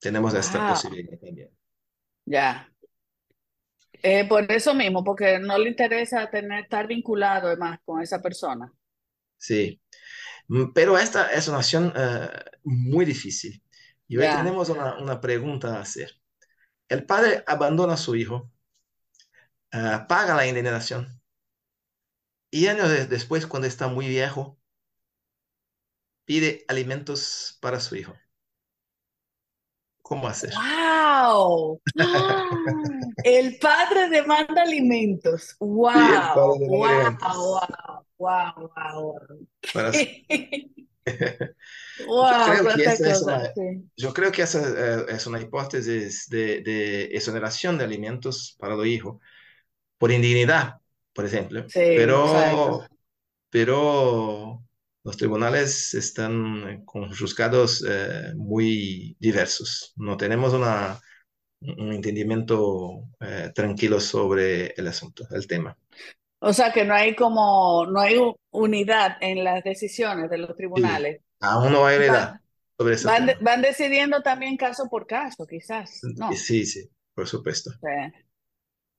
Tenemos 0.00 0.34
esta 0.34 0.64
posibilidad 0.66 1.18
también. 1.18 1.50
ya. 2.26 2.66
Eh, 4.02 4.26
por 4.28 4.50
eso 4.52 4.74
mismo, 4.74 5.02
porque 5.04 5.38
no 5.40 5.58
le 5.58 5.68
interesa 5.70 6.28
tener, 6.30 6.64
estar 6.64 6.86
vinculado 6.86 7.56
más 7.56 7.80
con 7.84 8.00
esa 8.02 8.20
persona. 8.22 8.72
Sí, 9.36 9.80
Mm, 10.48 10.72
pero 10.74 10.98
esta 10.98 11.28
es 11.32 11.48
una 11.48 11.58
acción 11.58 11.92
eh, 11.96 12.28
muy 12.64 13.04
difícil. 13.06 13.62
Y 14.12 14.18
hoy 14.18 14.28
tenemos 14.28 14.68
una, 14.68 14.98
una 14.98 15.20
pregunta 15.22 15.76
a 15.76 15.80
hacer. 15.80 16.20
El 16.88 17.06
padre 17.06 17.44
abandona 17.46 17.94
a 17.94 17.96
su 17.96 18.16
hijo, 18.16 18.50
ah, 19.72 20.06
paga 20.08 20.34
la 20.36 20.46
indemnización 20.46 21.20
y 22.52 22.66
años 22.68 22.88
de- 22.88 23.06
después, 23.06 23.46
cuando 23.48 23.66
está 23.66 23.88
muy 23.88 24.06
viejo, 24.08 24.56
pide 26.24 26.64
alimentos 26.68 27.58
para 27.60 27.78
su 27.80 27.94
hijo. 27.96 28.14
¿Cómo 30.02 30.28
hacer? 30.28 30.52
¡Wow! 30.52 31.80
¡Ah! 31.98 32.44
El 33.24 33.58
padre 33.58 34.08
demanda 34.08 34.62
alimentos. 34.62 35.56
Sí, 35.92 36.00
¡Wow! 36.18 36.58
¡Wow! 36.66 37.16
¡Wow! 37.20 38.06
¡Wow! 38.18 38.72
¡Wow! 38.76 39.20
para 39.72 39.92
su- 41.06 41.12
Yo 42.20 42.36
¡Wow! 42.36 42.36
creo 42.42 42.68
que 42.68 42.84
¡Cuántas 42.84 43.00
esa 43.00 43.10
es 43.10 43.22
una, 43.22 43.42
Sí. 43.54 43.90
yo 43.96 44.12
creo 44.14 44.32
que 44.32 44.42
esa 44.42 45.02
eh, 45.02 45.06
es 45.10 45.26
una 45.26 45.40
hipótesis 45.40 46.28
de, 46.28 46.62
de 46.62 47.04
exoneración 47.06 47.78
de 47.78 47.84
alimentos 47.84 48.56
para 48.58 48.76
los 48.76 48.86
hijos 48.86 49.18
por 49.98 50.12
indignidad, 50.12 50.76
por 51.14 51.26
ejemplo. 51.26 51.66
Sí, 51.66 51.80
exacto. 51.80 52.72
Pero, 52.72 52.86
pero 53.50 54.64
los 55.04 55.16
tribunales 55.18 55.94
están 55.94 56.84
con 56.86 57.14
juzgados 57.16 57.84
eh, 57.88 58.32
muy 58.36 59.16
diversos. 59.20 59.92
No 59.96 60.16
tenemos 60.16 60.54
una, 60.54 61.00
un 61.60 61.92
entendimiento 61.92 63.04
eh, 63.20 63.52
tranquilo 63.54 64.00
sobre 64.00 64.68
el 64.76 64.88
asunto, 64.88 65.26
el 65.32 65.46
tema. 65.48 65.76
O 66.42 66.52
sea 66.52 66.72
que 66.72 66.84
no 66.84 66.94
hay 66.94 67.14
como, 67.16 67.86
no 67.86 68.00
hay 68.00 68.18
unidad 68.50 69.16
en 69.20 69.44
las 69.44 69.64
decisiones 69.64 70.30
de 70.30 70.38
los 70.38 70.56
Sí, 70.74 70.82
tribunales. 70.82 71.22
aún 71.40 71.72
no 71.72 71.86
hay 71.86 71.98
unidad 71.98 72.28
Van, 72.28 72.40
sobre 72.78 72.94
ese 72.94 73.08
van, 73.08 73.26
de- 73.26 73.36
van 73.40 73.62
decidiendo 73.62 74.22
también 74.22 74.56
caso 74.56 74.88
por 74.90 75.06
caso, 75.06 75.46
quizás, 75.46 76.08
¿no? 76.16 76.46
Sí, 76.46 76.64
sí, 76.66 76.90
por 77.14 77.28
supuesto. 77.28 77.70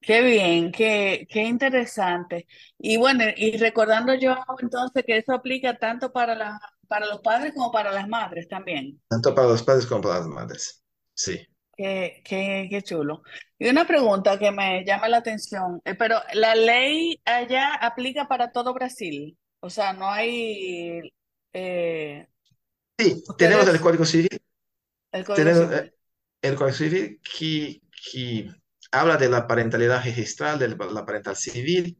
Qué 0.02 0.22
bien, 0.22 0.72
qué, 0.72 1.26
qué 1.30 1.44
interesante. 1.44 2.46
Y 2.78 2.98
bueno, 2.98 3.24
y 3.38 3.58
recordando 3.58 4.14
yo 4.16 4.36
entonces 4.60 5.04
que 5.06 5.18
eso 5.18 5.34
aplica 5.34 5.78
tanto 5.78 6.12
para 6.12 6.36
la, 6.36 6.60
para 6.90 7.06
los 7.08 7.22
padres 7.22 7.54
como 7.56 7.72
para 7.72 7.92
las 7.92 8.08
madres 8.10 8.48
también. 8.50 9.02
Tanto 9.08 9.34
para 9.34 9.48
los 9.48 9.64
padres 9.64 9.86
como 9.86 10.02
para 10.02 10.20
las 10.20 10.28
madres. 10.28 10.84
Sí. 11.14 11.40
Qué, 11.76 12.22
qué, 12.24 12.68
qué 12.70 12.82
chulo. 12.84 13.24
Y 13.58 13.68
una 13.70 13.86
pregunta 13.88 14.38
que 14.38 14.52
me 14.52 14.84
llama 14.86 15.10
la 15.10 15.18
atención, 15.18 15.82
eh, 15.86 15.96
pero 15.96 16.18
la 16.34 16.54
ley 16.56 17.20
allá 17.26 17.74
aplica 17.76 18.28
para 18.28 18.52
todo 18.52 18.74
Brasil. 18.76 19.38
O 19.60 19.70
sea, 19.72 19.94
no 19.94 20.08
hay 20.10 21.12
eh, 21.54 22.28
Sí, 23.00 23.24
tenemos 23.38 23.68
el 23.68 23.80
Código 23.82 24.06
Civil, 24.06 24.30
el 25.14 25.24
Código 25.26 25.52
tenemos 25.52 25.54
Civil. 25.54 25.80
eh, 25.80 25.94
el 26.42 26.56
Código 26.56 26.76
Civil 26.78 27.22
que, 27.24 27.82
que 28.12 28.50
habla 28.92 29.18
de 29.18 29.30
la 29.30 29.48
parentalidad 29.48 30.04
registral, 30.04 30.60
de 30.60 30.70
la 30.70 31.06
parental 31.06 31.36
civil 31.36 32.00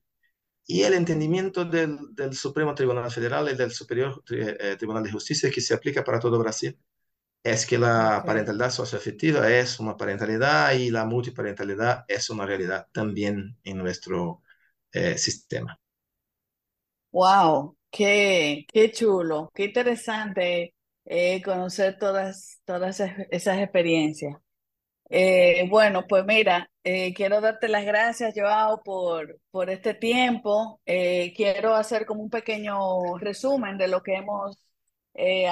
y 0.66 0.84
el 0.84 0.94
entendimiento 0.96 1.66
del, 1.66 1.98
del 2.14 2.36
Supremo 2.36 2.76
Tribunal 2.76 3.12
Federal 3.12 3.50
y 3.52 3.56
del 3.58 3.72
Superior 3.72 4.24
eh, 4.32 4.76
Tribunal 4.78 5.04
de 5.04 5.12
Justicia 5.12 5.52
que 5.52 5.62
se 5.62 5.74
aplica 5.74 6.04
para 6.04 6.20
todo 6.20 6.40
Brasil. 6.40 6.78
Es 7.44 7.66
que 7.66 7.78
la 7.78 8.24
Ok. 8.24 8.26
parentalidad 8.26 8.70
socioafectiva 8.72 9.50
es 9.52 9.80
una 9.80 9.98
parentalidad 9.98 10.74
y 10.74 10.90
la 10.92 11.06
multiparentalidad 11.06 12.06
es 12.08 12.30
una 12.30 12.46
realidad 12.46 12.88
también 12.94 13.58
en 13.64 13.78
nuestro 13.78 14.42
eh, 14.92 15.18
sistema. 15.18 15.80
Wow, 17.12 17.78
qué, 17.92 18.66
qué 18.74 18.92
chulo, 18.92 19.52
qué 19.54 19.66
interesante 19.66 20.74
eh, 21.06 21.42
conocer 21.44 21.98
todas, 22.00 22.60
todas 22.66 23.00
esas, 23.30 23.60
experiencias. 23.60 24.36
Eh, 25.10 25.68
bueno, 25.70 26.06
pues 26.08 26.26
mira, 26.26 26.72
eh, 26.84 27.14
quiero 27.16 27.42
darte 27.42 27.70
las 27.70 27.86
gracias, 27.86 28.34
Joao, 28.38 28.84
por, 28.84 29.40
por 29.52 29.70
este 29.72 29.96
tiempo. 29.96 30.82
Eh, 30.86 31.34
quiero 31.36 31.76
hacer 31.76 32.06
como 32.08 32.24
un 32.24 32.32
pequeño 32.32 33.18
resumen 33.20 33.78
de 33.78 33.90
lo 33.90 34.04
que 34.04 34.16
hemos 34.16 34.58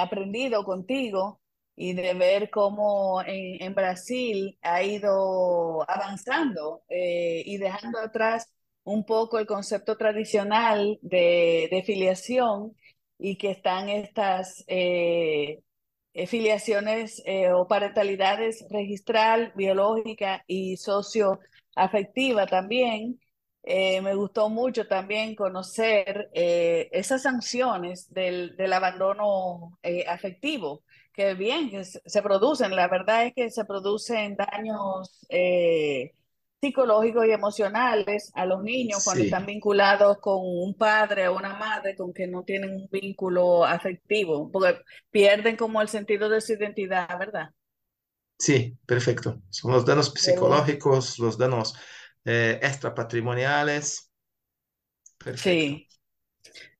aprendido 0.00 0.64
contigo 0.64 1.41
y 1.76 1.94
de 1.94 2.14
ver 2.14 2.50
cómo 2.50 3.22
en, 3.22 3.62
en 3.62 3.74
Brasil 3.74 4.58
ha 4.62 4.82
ido 4.82 5.88
avanzando 5.90 6.82
eh, 6.88 7.42
y 7.46 7.56
dejando 7.58 7.98
atrás 7.98 8.52
un 8.84 9.04
poco 9.04 9.38
el 9.38 9.46
concepto 9.46 9.96
tradicional 9.96 10.98
de, 11.02 11.68
de 11.70 11.82
filiación 11.84 12.74
y 13.18 13.36
que 13.36 13.52
están 13.52 13.88
estas 13.88 14.64
eh, 14.66 15.60
eh, 16.12 16.26
filiaciones 16.26 17.22
eh, 17.24 17.52
o 17.52 17.68
parentalidades 17.68 18.66
registral, 18.70 19.52
biológica 19.54 20.44
y 20.46 20.76
afectiva 21.76 22.46
también. 22.46 23.18
Me 23.64 24.14
gustó 24.16 24.48
mucho 24.50 24.88
también 24.88 25.36
conocer 25.36 26.28
esas 26.32 27.22
sanciones 27.22 28.12
del, 28.12 28.56
del 28.56 28.72
abandono 28.72 29.78
afectivo, 30.08 30.82
que 31.12 31.34
bien, 31.34 31.70
que 31.70 31.84
se 31.84 32.22
producen. 32.22 32.74
La 32.76 32.88
verdad 32.88 33.26
es 33.26 33.34
que 33.34 33.50
se 33.50 33.64
producen 33.64 34.36
daños 34.36 35.26
psicológicos 36.62 37.26
y 37.26 37.32
emocionales 37.32 38.30
a 38.34 38.46
los 38.46 38.62
niños 38.62 39.02
cuando 39.04 39.22
Sí, 39.22 39.24
están 39.24 39.44
vinculados 39.46 40.18
con 40.18 40.38
un 40.40 40.74
padre 40.74 41.28
o 41.28 41.36
una 41.36 41.54
madre 41.54 41.94
con 41.96 42.12
que 42.14 42.26
no 42.26 42.42
tienen 42.44 42.70
un 42.74 42.88
vínculo 42.90 43.64
afectivo, 43.64 44.50
porque 44.50 44.80
pierden 45.10 45.56
como 45.56 45.82
el 45.82 45.88
sentido 45.88 46.28
de 46.30 46.40
su 46.40 46.52
identidad, 46.54 47.08
¿verdad? 47.18 47.50
sí, 48.38 48.78
perfecto. 48.86 49.42
Son 49.50 49.72
los 49.72 49.84
bueno. 50.14 50.14
psicológicos, 50.14 51.18
los 51.18 51.38
daños 51.38 51.74
eh, 52.24 52.58
extrapatrimoniales. 52.62 54.10
Perfecto. 55.18 55.72
Sí, 55.72 55.88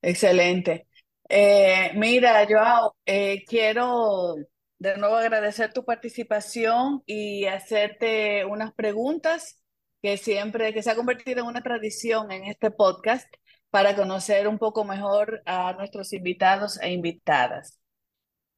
excelente. 0.03 0.88
Eh, 1.35 1.92
mira, 1.95 2.47
Joao, 2.47 2.95
eh, 3.07 3.42
quiero 3.47 4.35
de 4.79 4.99
nuevo 4.99 5.16
agradecer 5.16 5.73
tu 5.73 5.83
participación 5.83 7.03
y 7.07 7.47
hacerte 7.47 8.45
unas 8.45 8.75
preguntas 8.75 9.62
que 10.03 10.18
siempre, 10.18 10.75
que 10.75 10.83
se 10.83 10.90
ha 10.90 10.95
convertido 10.95 11.40
en 11.40 11.47
una 11.47 11.62
tradición 11.62 12.31
en 12.33 12.45
este 12.45 12.71
podcast 12.71 13.27
para 13.71 13.97
conocer 13.97 14.47
un 14.47 14.59
poco 14.59 14.85
mejor 14.85 15.42
a 15.47 15.73
nuestros 15.73 16.12
invitados 16.12 16.79
e 16.83 16.92
invitadas. 16.92 17.81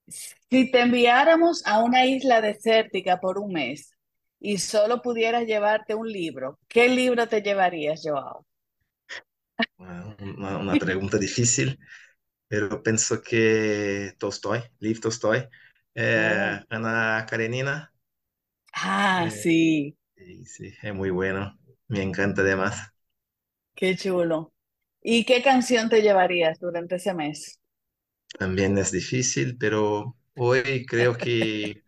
Si 0.09 0.73
te 0.73 0.81
enviáramos 0.81 1.65
a 1.67 1.79
una 1.79 2.07
isla 2.07 2.41
desértica 2.41 3.21
por 3.21 3.39
un 3.39 3.53
mes 3.53 3.93
y 4.41 4.59
solo 4.59 5.01
pudieras 5.01 5.47
llevarte 5.47 5.95
un 5.95 6.11
libro, 6.11 6.59
¿qué 6.67 6.89
libro 6.89 7.29
te 7.29 7.41
llevarías, 7.41 8.03
Joao? 8.05 8.45
Una, 9.79 10.75
pregunta 10.81 11.19
difícil, 11.19 11.79
pero 12.49 12.83
pienso 12.83 13.23
que 13.23 14.15
Tolstoy, 14.19 14.61
Lev 14.81 15.01
Tolstoy, 15.01 15.49
Oh. 16.15 16.55
eh, 16.55 16.61
Ana 16.71 17.27
Karenina, 17.29 17.93
Ah, 18.73 19.29
eh, 19.29 19.31
sí, 19.31 19.97
sí, 20.17 20.45
sí, 20.47 20.75
es 20.83 20.95
muy 20.95 21.11
bueno. 21.11 21.59
Me 21.89 22.03
encanta 22.03 22.43
además. 22.43 22.93
qué 23.77 23.95
chulo. 23.97 24.53
¿Y 25.03 25.25
qué 25.25 25.41
canción 25.43 25.89
te 25.89 26.03
llevarías 26.03 26.59
durante 26.59 26.97
ese 26.97 27.15
mes? 27.15 27.61
También 28.39 28.79
es 28.79 28.93
difícil, 28.93 29.57
pero 29.59 30.17
hoy 30.35 30.85
creo 30.87 31.17
que 31.19 31.83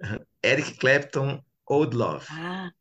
Eric 0.42 0.78
Clapton, 0.78 1.44
Old 1.64 1.94
Love. 1.94 2.28
Ah, 2.28 2.72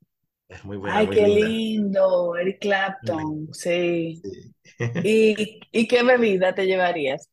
Es 0.51 0.63
muy 0.65 0.77
buena, 0.77 0.99
ay, 0.99 1.07
muy 1.07 1.15
qué 1.15 1.27
linda. 1.27 1.49
lindo, 1.49 2.35
Eric 2.37 2.59
Clapton, 2.61 3.49
sí. 3.53 4.21
sí. 4.23 4.53
¿Y, 5.01 5.59
y 5.71 5.87
qué 5.87 6.03
bebida 6.03 6.55
te 6.55 6.65
llevarías? 6.67 7.29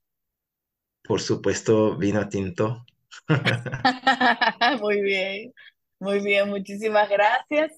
Por 1.03 1.21
supuesto, 1.21 1.97
vino 1.97 2.29
tinto. 2.29 2.87
Muy 4.81 5.01
bien, 5.03 5.53
muy 6.01 6.21
bien, 6.21 6.49
muchísimas 6.49 7.09
gracias. 7.09 7.73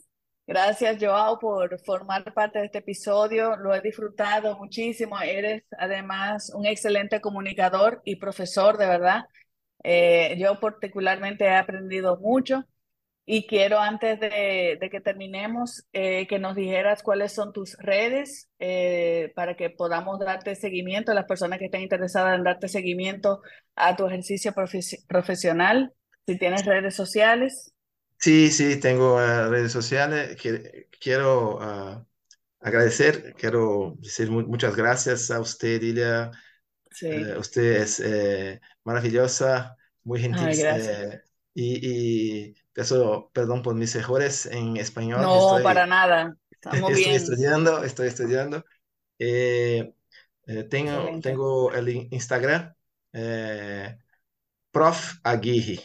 Gracias, 0.46 0.96
Joao, 1.00 1.38
por 1.38 1.78
formar 1.84 2.32
parte 2.34 2.58
de 2.58 2.66
este 2.66 2.78
episodio. 2.78 3.56
Lo 3.56 3.74
he 3.74 3.80
disfrutado 3.80 4.58
muchísimo. 4.58 5.18
Eres 5.20 5.62
además 5.78 6.50
un 6.54 6.66
excelente 6.66 7.20
comunicador 7.20 8.02
y 8.04 8.16
profesor, 8.16 8.76
de 8.78 8.86
verdad. 8.86 9.24
Eh, 9.84 10.36
yo 10.40 10.58
particularmente 10.60 11.44
he 11.44 11.54
aprendido 11.56 12.18
mucho 12.18 12.64
y 13.32 13.46
quiero 13.46 13.78
antes 13.78 14.18
de, 14.20 14.76
de 14.80 14.90
que 14.90 15.00
terminemos 15.00 15.84
eh, 15.92 16.26
que 16.28 16.38
nos 16.40 16.56
dijeras 16.56 17.02
cuáles 17.02 17.32
son 17.32 17.52
tus 17.52 17.76
redes 17.78 18.48
eh, 18.58 19.32
para 19.36 19.56
que 19.56 19.70
podamos 19.70 20.18
darte 20.20 20.54
seguimiento 20.56 21.12
a 21.12 21.14
las 21.14 21.26
personas 21.26 21.58
que 21.58 21.66
estén 21.66 21.82
interesadas 21.82 22.36
en 22.38 22.44
darte 22.44 22.68
seguimiento 22.68 23.40
a 23.76 23.96
tu 23.96 24.06
ejercicio 24.06 24.52
profes- 24.52 25.04
profesional. 25.06 25.92
Si 26.26 26.38
tienes 26.38 26.64
redes 26.66 26.94
sociales, 26.96 27.72
Sí, 28.18 28.50
sí, 28.50 28.78
tengo 28.78 29.20
eh, 29.20 29.48
redes 29.48 29.72
sociales. 29.72 30.36
quiero 31.00 31.58
ah, 31.60 32.04
agradecer, 32.60 33.34
quiero 33.36 33.96
decir 34.00 34.30
mu- 34.30 34.46
muchas 34.46 34.76
gracias 34.76 35.30
a 35.30 35.40
usted, 35.40 35.82
Ilia. 35.82 36.30
sí. 36.90 37.08
Eh, 37.08 37.36
usted 37.38 37.62
es 37.82 38.00
eh, 38.00 38.60
maravillosa, 38.84 39.76
muy 40.04 40.20
gentil. 40.20 40.48
Ay, 40.48 40.56
gracias. 40.56 41.00
eh, 41.12 41.22
y, 41.54 42.50
y 42.50 42.56
perdón 43.32 43.62
por 43.62 43.74
mis 43.74 43.94
errores 43.94 44.46
en 44.46 44.76
español. 44.76 45.20
No, 45.22 45.58
para 45.62 45.86
nada. 45.86 46.36
Estamos 46.50 46.90
estoy 46.90 47.04
bien. 47.04 47.16
estudiando, 47.16 47.84
estoy 47.84 48.08
estudiando. 48.08 48.64
Eh, 49.18 49.94
eh, 50.46 50.64
tengo, 50.64 50.92
Excelente. 50.92 51.28
tengo 51.30 51.72
el 51.72 51.88
in- 51.88 52.08
Instagram, 52.10 52.74
eh, 53.12 53.98
Prof. 54.70 55.14
Aguirre. 55.24 55.82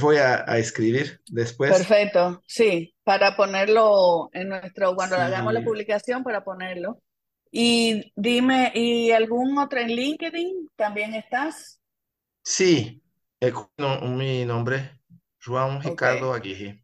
Voy 0.00 0.16
a, 0.18 0.44
a 0.50 0.58
escribir 0.58 1.20
después. 1.28 1.70
Perfecto. 1.70 2.42
Sí, 2.46 2.94
para 3.04 3.36
ponerlo 3.36 4.28
en 4.32 4.48
nuestro, 4.50 4.94
cuando 4.94 5.16
hagamos 5.16 5.52
la 5.52 5.62
publicación, 5.62 6.22
para 6.22 6.44
ponerlo. 6.44 7.00
Y 7.50 8.12
dime, 8.16 8.72
¿y 8.74 9.12
algún 9.12 9.58
otro 9.58 9.80
en 9.80 9.88
LinkedIn? 9.88 10.70
¿También 10.76 11.14
estás? 11.14 11.80
sí, 12.42 13.02
no, 13.78 14.00
mi 14.02 14.44
nombre, 14.44 15.00
João 15.46 15.78
Ricardo 15.80 16.32
Aguirre. 16.32 16.82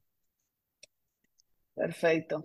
perfecto. 1.74 2.42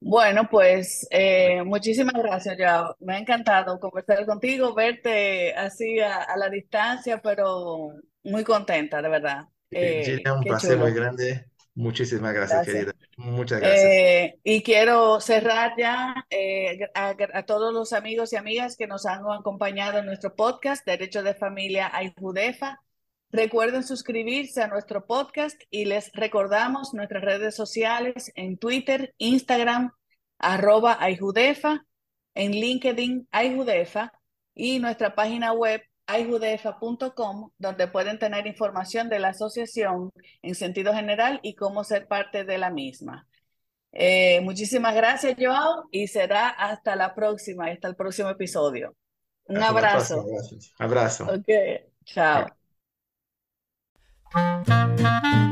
Bueno, 0.00 0.48
pues 0.50 1.06
eh, 1.10 1.62
muchísimas 1.64 2.14
gracias, 2.14 2.56
ya. 2.58 2.84
Me 3.00 3.14
ha 3.14 3.18
encantado 3.18 3.78
conversar 3.78 4.26
contigo, 4.26 4.74
verte 4.74 5.54
así 5.54 6.00
a, 6.00 6.22
a 6.22 6.36
la 6.36 6.48
distancia, 6.50 7.22
pero 7.22 7.94
muy 8.24 8.42
contenta, 8.44 9.00
de 9.00 9.08
verdad. 9.08 9.44
Eh, 9.70 10.22
un 10.34 10.44
placer 10.44 10.76
muy 10.76 10.92
grande. 10.92 11.46
Muchísimas 11.74 12.34
gracias, 12.34 12.64
Gracias. 12.66 12.66
querida. 12.66 12.92
Muchas 13.16 13.60
gracias. 13.60 13.92
Eh, 13.92 14.38
y 14.44 14.62
quiero 14.62 15.20
cerrar 15.20 15.72
ya 15.78 16.26
eh, 16.30 16.80
a, 16.94 17.14
a 17.34 17.42
todos 17.46 17.72
los 17.72 17.92
amigos 17.92 18.32
y 18.32 18.36
amigas 18.36 18.76
que 18.76 18.86
nos 18.86 19.06
han 19.06 19.20
acompañado 19.30 19.98
en 19.98 20.06
nuestro 20.06 20.34
podcast 20.34 20.84
Derecho 20.86 21.22
de 21.22 21.34
Familia 21.34 21.90
Ayhudefa. 21.94 22.82
Recuerden 23.32 23.82
suscribirse 23.82 24.62
a 24.62 24.68
nuestro 24.68 25.06
podcast 25.06 25.58
y 25.70 25.86
les 25.86 26.12
recordamos 26.12 26.92
nuestras 26.92 27.22
redes 27.24 27.56
sociales 27.56 28.30
en 28.34 28.58
Twitter, 28.58 29.14
Instagram, 29.16 29.90
arroba 30.38 30.98
Ayhudefa, 31.00 31.84
en 32.34 32.52
LinkedIn 32.52 33.28
Ayhudefa 33.30 34.12
y 34.54 34.78
nuestra 34.80 35.14
página 35.14 35.52
web 35.54 35.80
ayhudefa.com, 36.06 37.50
donde 37.56 37.88
pueden 37.88 38.18
tener 38.18 38.46
información 38.46 39.08
de 39.08 39.18
la 39.18 39.28
asociación 39.28 40.10
en 40.42 40.54
sentido 40.54 40.92
general 40.92 41.40
y 41.42 41.54
cómo 41.54 41.84
ser 41.84 42.06
parte 42.08 42.44
de 42.44 42.58
la 42.58 42.70
misma. 42.70 43.26
Eh, 43.92 44.40
muchísimas 44.42 44.94
gracias, 44.94 45.36
Joao, 45.38 45.88
y 45.90 46.06
será 46.08 46.48
hasta 46.48 46.96
la 46.96 47.14
próxima, 47.14 47.66
hasta 47.66 47.88
el 47.88 47.96
próximo 47.96 48.28
episodio. 48.28 48.94
Un 49.44 49.56
Hasta 49.56 49.72
la 49.72 49.80
próxima. 49.80 50.20
abrazo. 50.20 50.26
Gracias. 50.26 50.74
Abrazo. 50.78 51.24
Ok, 51.24 51.48
chao. 52.04 52.61
Thank 54.34 54.70
you. 55.00 55.51